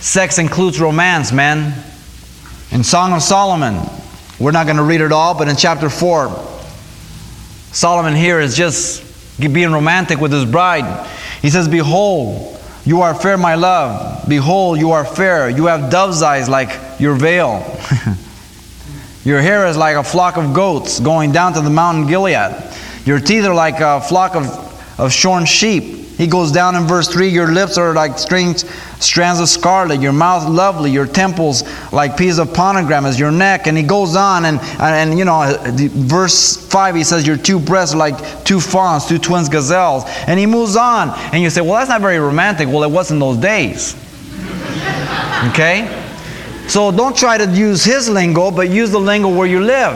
Sex 0.00 0.38
includes 0.38 0.80
romance, 0.80 1.30
man. 1.30 1.84
In 2.72 2.82
Song 2.82 3.12
of 3.12 3.22
Solomon, 3.22 3.78
we're 4.40 4.50
not 4.50 4.66
going 4.66 4.78
to 4.78 4.82
read 4.82 5.02
it 5.02 5.12
all, 5.12 5.38
but 5.38 5.46
in 5.46 5.54
chapter 5.54 5.88
4, 5.88 6.28
Solomon 7.70 8.16
here 8.16 8.40
is 8.40 8.56
just 8.56 9.04
being 9.38 9.70
romantic 9.70 10.18
with 10.18 10.32
his 10.32 10.44
bride. 10.44 11.08
He 11.42 11.48
says, 11.48 11.68
Behold, 11.68 12.60
you 12.84 13.02
are 13.02 13.14
fair, 13.14 13.38
my 13.38 13.54
love. 13.54 14.28
Behold, 14.28 14.80
you 14.80 14.90
are 14.90 15.04
fair. 15.04 15.48
You 15.48 15.66
have 15.66 15.92
dove's 15.92 16.22
eyes 16.22 16.48
like 16.48 17.00
your 17.00 17.14
veil. 17.14 17.64
your 19.24 19.40
hair 19.40 19.68
is 19.68 19.76
like 19.76 19.94
a 19.94 20.02
flock 20.02 20.38
of 20.38 20.52
goats 20.52 20.98
going 20.98 21.30
down 21.30 21.52
to 21.52 21.60
the 21.60 21.70
mountain 21.70 22.08
Gilead. 22.08 22.52
Your 23.04 23.20
teeth 23.20 23.44
are 23.44 23.54
like 23.54 23.78
a 23.78 24.00
flock 24.00 24.34
of, 24.34 24.66
of 24.98 25.12
shorn 25.12 25.44
sheep. 25.44 26.06
He 26.16 26.26
goes 26.26 26.50
down 26.50 26.74
in 26.76 26.84
verse 26.84 27.08
3 27.08 27.28
Your 27.28 27.52
lips 27.52 27.76
are 27.76 27.92
like 27.92 28.18
strings, 28.18 28.64
strands 29.00 29.38
of 29.38 29.48
scarlet, 29.48 30.00
your 30.00 30.14
mouth 30.14 30.48
lovely, 30.48 30.90
your 30.90 31.06
temples 31.06 31.62
like 31.92 32.16
peas 32.16 32.38
of 32.38 32.54
pomegranates, 32.54 33.18
your 33.18 33.30
neck. 33.30 33.66
And 33.66 33.76
he 33.76 33.82
goes 33.82 34.16
on, 34.16 34.46
and, 34.46 34.58
and 34.80 35.18
you 35.18 35.26
know, 35.26 35.56
verse 35.62 36.56
5 36.68 36.94
he 36.94 37.04
says, 37.04 37.26
Your 37.26 37.36
two 37.36 37.58
breasts 37.58 37.94
are 37.94 37.98
like 37.98 38.44
two 38.44 38.60
fawns, 38.60 39.06
two 39.06 39.18
twins 39.18 39.50
gazelles. 39.50 40.04
And 40.26 40.40
he 40.40 40.46
moves 40.46 40.76
on, 40.76 41.10
and 41.32 41.42
you 41.42 41.50
say, 41.50 41.60
Well, 41.60 41.74
that's 41.74 41.90
not 41.90 42.00
very 42.00 42.18
romantic. 42.18 42.68
Well, 42.68 42.82
it 42.82 42.90
was 42.90 43.10
in 43.10 43.18
those 43.18 43.36
days. 43.36 43.94
okay? 45.50 46.02
So 46.66 46.90
don't 46.90 47.16
try 47.16 47.38
to 47.38 47.48
use 47.52 47.84
his 47.84 48.08
lingo, 48.08 48.50
but 48.50 48.70
use 48.70 48.90
the 48.90 48.98
lingo 48.98 49.28
where 49.28 49.46
you 49.46 49.60
live. 49.60 49.94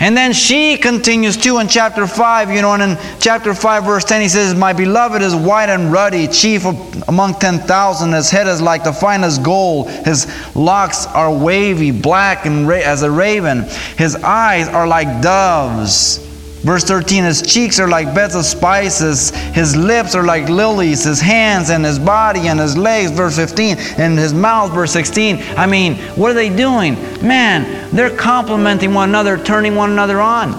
And 0.00 0.16
then 0.16 0.32
she 0.32 0.76
continues 0.76 1.36
too 1.36 1.58
in 1.58 1.68
chapter 1.68 2.06
5, 2.06 2.50
you 2.50 2.62
know, 2.62 2.74
and 2.74 2.82
in 2.82 2.98
chapter 3.20 3.54
5, 3.54 3.84
verse 3.84 4.04
10, 4.04 4.22
he 4.22 4.28
says, 4.28 4.54
My 4.54 4.72
beloved 4.72 5.22
is 5.22 5.34
white 5.34 5.68
and 5.68 5.92
ruddy, 5.92 6.28
chief 6.28 6.64
among 7.08 7.34
10,000. 7.34 8.12
His 8.12 8.30
head 8.30 8.46
is 8.46 8.60
like 8.60 8.84
the 8.84 8.92
finest 8.92 9.42
gold. 9.42 9.90
His 9.90 10.26
locks 10.54 11.06
are 11.06 11.32
wavy, 11.32 11.90
black 11.90 12.46
and 12.46 12.70
as 12.70 13.02
a 13.02 13.10
raven. 13.10 13.64
His 13.96 14.14
eyes 14.16 14.68
are 14.68 14.86
like 14.86 15.22
doves. 15.22 16.27
Verse 16.68 16.84
13, 16.84 17.24
his 17.24 17.40
cheeks 17.40 17.80
are 17.80 17.88
like 17.88 18.14
beds 18.14 18.34
of 18.34 18.44
spices, 18.44 19.30
his 19.30 19.74
lips 19.74 20.14
are 20.14 20.22
like 20.22 20.50
lilies, 20.50 21.02
his 21.02 21.18
hands 21.18 21.70
and 21.70 21.82
his 21.82 21.98
body 21.98 22.48
and 22.48 22.60
his 22.60 22.76
legs, 22.76 23.10
verse 23.10 23.36
15, 23.36 23.78
and 23.96 24.18
his 24.18 24.34
mouth, 24.34 24.70
verse 24.74 24.92
16. 24.92 25.38
I 25.56 25.64
mean, 25.64 25.94
what 26.14 26.30
are 26.30 26.34
they 26.34 26.54
doing? 26.54 26.92
Man, 27.26 27.88
they're 27.96 28.14
complimenting 28.14 28.92
one 28.92 29.08
another, 29.08 29.42
turning 29.42 29.76
one 29.76 29.92
another 29.92 30.20
on. 30.20 30.52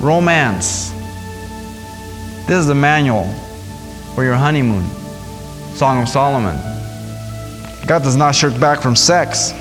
Romance. 0.00 0.90
This 2.46 2.56
is 2.56 2.66
the 2.66 2.74
manual 2.74 3.24
for 4.14 4.24
your 4.24 4.36
honeymoon. 4.36 4.88
Song 5.74 6.00
of 6.00 6.08
Solomon. 6.08 6.56
God 7.86 8.02
does 8.02 8.16
not 8.16 8.34
shirk 8.34 8.58
back 8.58 8.80
from 8.80 8.96
sex 8.96 9.52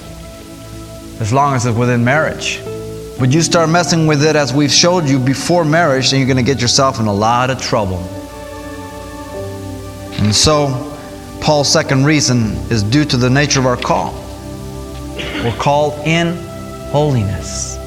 as 1.19 1.33
long 1.33 1.53
as 1.53 1.65
it's 1.65 1.77
within 1.77 2.01
marriage. 2.01 2.61
But 3.21 3.31
you 3.31 3.43
start 3.43 3.69
messing 3.69 4.07
with 4.07 4.23
it 4.23 4.35
as 4.35 4.51
we've 4.51 4.71
showed 4.71 5.07
you 5.07 5.19
before 5.19 5.63
marriage, 5.63 6.09
then 6.09 6.19
you're 6.19 6.27
going 6.27 6.43
to 6.43 6.51
get 6.51 6.59
yourself 6.59 6.99
in 6.99 7.05
a 7.05 7.13
lot 7.13 7.51
of 7.51 7.61
trouble. 7.61 7.99
And 10.17 10.33
so, 10.33 10.97
Paul's 11.39 11.71
second 11.71 12.05
reason 12.05 12.53
is 12.71 12.81
due 12.81 13.05
to 13.05 13.17
the 13.17 13.29
nature 13.29 13.59
of 13.59 13.67
our 13.67 13.77
call. 13.77 14.15
We're 15.43 15.55
called 15.59 15.93
in 16.07 16.35
holiness. 16.89 17.77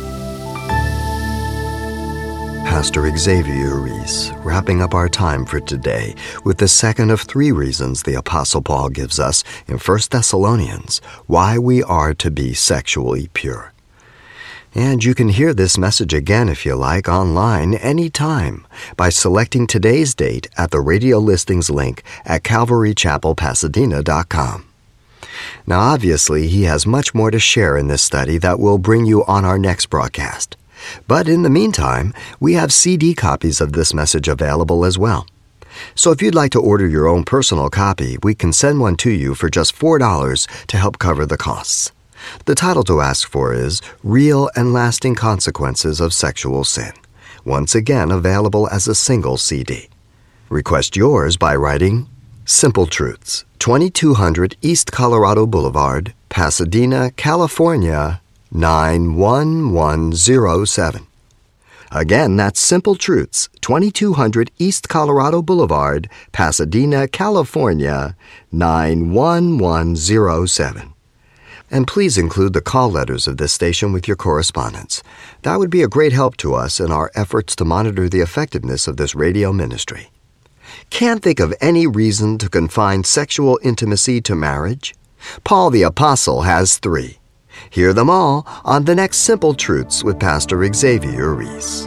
Pastor 2.64 3.10
Xavier 3.16 3.80
Reese, 3.80 4.30
wrapping 4.44 4.82
up 4.82 4.94
our 4.94 5.08
time 5.08 5.46
for 5.46 5.58
today 5.58 6.14
with 6.44 6.58
the 6.58 6.68
second 6.68 7.10
of 7.10 7.22
three 7.22 7.50
reasons 7.50 8.04
the 8.04 8.14
Apostle 8.14 8.62
Paul 8.62 8.88
gives 8.88 9.18
us 9.18 9.42
in 9.66 9.78
1 9.78 9.98
Thessalonians 10.12 10.98
why 11.26 11.58
we 11.58 11.82
are 11.82 12.14
to 12.14 12.30
be 12.30 12.54
sexually 12.54 13.28
pure. 13.34 13.73
And 14.74 15.04
you 15.04 15.14
can 15.14 15.28
hear 15.28 15.54
this 15.54 15.78
message 15.78 16.12
again 16.12 16.48
if 16.48 16.66
you 16.66 16.74
like 16.74 17.08
online 17.08 17.74
anytime 17.74 18.66
by 18.96 19.08
selecting 19.08 19.68
today's 19.68 20.16
date 20.16 20.48
at 20.56 20.72
the 20.72 20.80
radio 20.80 21.18
listings 21.18 21.70
link 21.70 22.02
at 22.24 22.42
calvarychapelpasadena.com. 22.42 24.64
Now, 25.64 25.80
obviously, 25.80 26.48
he 26.48 26.64
has 26.64 26.86
much 26.86 27.14
more 27.14 27.30
to 27.30 27.38
share 27.38 27.76
in 27.76 27.86
this 27.86 28.02
study 28.02 28.36
that 28.38 28.58
we'll 28.58 28.78
bring 28.78 29.06
you 29.06 29.24
on 29.26 29.44
our 29.44 29.60
next 29.60 29.86
broadcast. 29.86 30.56
But 31.06 31.28
in 31.28 31.42
the 31.42 31.50
meantime, 31.50 32.12
we 32.40 32.54
have 32.54 32.72
CD 32.72 33.14
copies 33.14 33.60
of 33.60 33.74
this 33.74 33.94
message 33.94 34.26
available 34.26 34.84
as 34.84 34.98
well. 34.98 35.28
So 35.94 36.10
if 36.10 36.20
you'd 36.20 36.34
like 36.34 36.50
to 36.50 36.60
order 36.60 36.88
your 36.88 37.06
own 37.06 37.22
personal 37.24 37.70
copy, 37.70 38.18
we 38.24 38.34
can 38.34 38.52
send 38.52 38.80
one 38.80 38.96
to 38.96 39.10
you 39.10 39.36
for 39.36 39.48
just 39.48 39.78
$4 39.78 40.66
to 40.66 40.76
help 40.76 40.98
cover 40.98 41.26
the 41.26 41.36
costs. 41.36 41.92
The 42.44 42.54
title 42.54 42.84
to 42.84 43.00
ask 43.00 43.28
for 43.28 43.52
is 43.52 43.82
Real 44.02 44.50
and 44.56 44.72
Lasting 44.72 45.14
Consequences 45.14 46.00
of 46.00 46.12
Sexual 46.12 46.64
Sin, 46.64 46.92
once 47.44 47.74
again 47.74 48.10
available 48.10 48.68
as 48.68 48.88
a 48.88 48.94
single 48.94 49.36
CD. 49.36 49.88
Request 50.48 50.96
yours 50.96 51.36
by 51.36 51.56
writing 51.56 52.08
Simple 52.44 52.86
Truths, 52.86 53.44
2200 53.58 54.56
East 54.62 54.92
Colorado 54.92 55.46
Boulevard, 55.46 56.14
Pasadena, 56.28 57.10
California 57.12 58.20
91107. 58.54 61.06
Again, 61.90 62.36
that's 62.36 62.60
Simple 62.60 62.94
Truths, 62.94 63.48
2200 63.60 64.52
East 64.58 64.88
Colorado 64.88 65.42
Boulevard, 65.42 66.08
Pasadena, 66.32 67.06
California, 67.08 68.16
91107. 68.52 70.93
And 71.70 71.86
please 71.86 72.18
include 72.18 72.52
the 72.52 72.60
call 72.60 72.90
letters 72.90 73.26
of 73.26 73.36
this 73.36 73.52
station 73.52 73.92
with 73.92 74.06
your 74.06 74.16
correspondence. 74.16 75.02
That 75.42 75.58
would 75.58 75.70
be 75.70 75.82
a 75.82 75.88
great 75.88 76.12
help 76.12 76.36
to 76.38 76.54
us 76.54 76.80
in 76.80 76.92
our 76.92 77.10
efforts 77.14 77.56
to 77.56 77.64
monitor 77.64 78.08
the 78.08 78.20
effectiveness 78.20 78.86
of 78.86 78.96
this 78.96 79.14
radio 79.14 79.52
ministry. 79.52 80.10
Can't 80.90 81.22
think 81.22 81.40
of 81.40 81.54
any 81.60 81.86
reason 81.86 82.38
to 82.38 82.48
confine 82.48 83.04
sexual 83.04 83.58
intimacy 83.62 84.20
to 84.22 84.34
marriage? 84.34 84.94
Paul 85.42 85.70
the 85.70 85.82
Apostle 85.82 86.42
has 86.42 86.78
three. 86.78 87.18
Hear 87.70 87.92
them 87.92 88.10
all 88.10 88.46
on 88.64 88.84
the 88.84 88.94
next 88.94 89.18
Simple 89.18 89.54
Truths 89.54 90.04
with 90.04 90.20
Pastor 90.20 90.72
Xavier 90.72 91.34
Reese. 91.34 91.86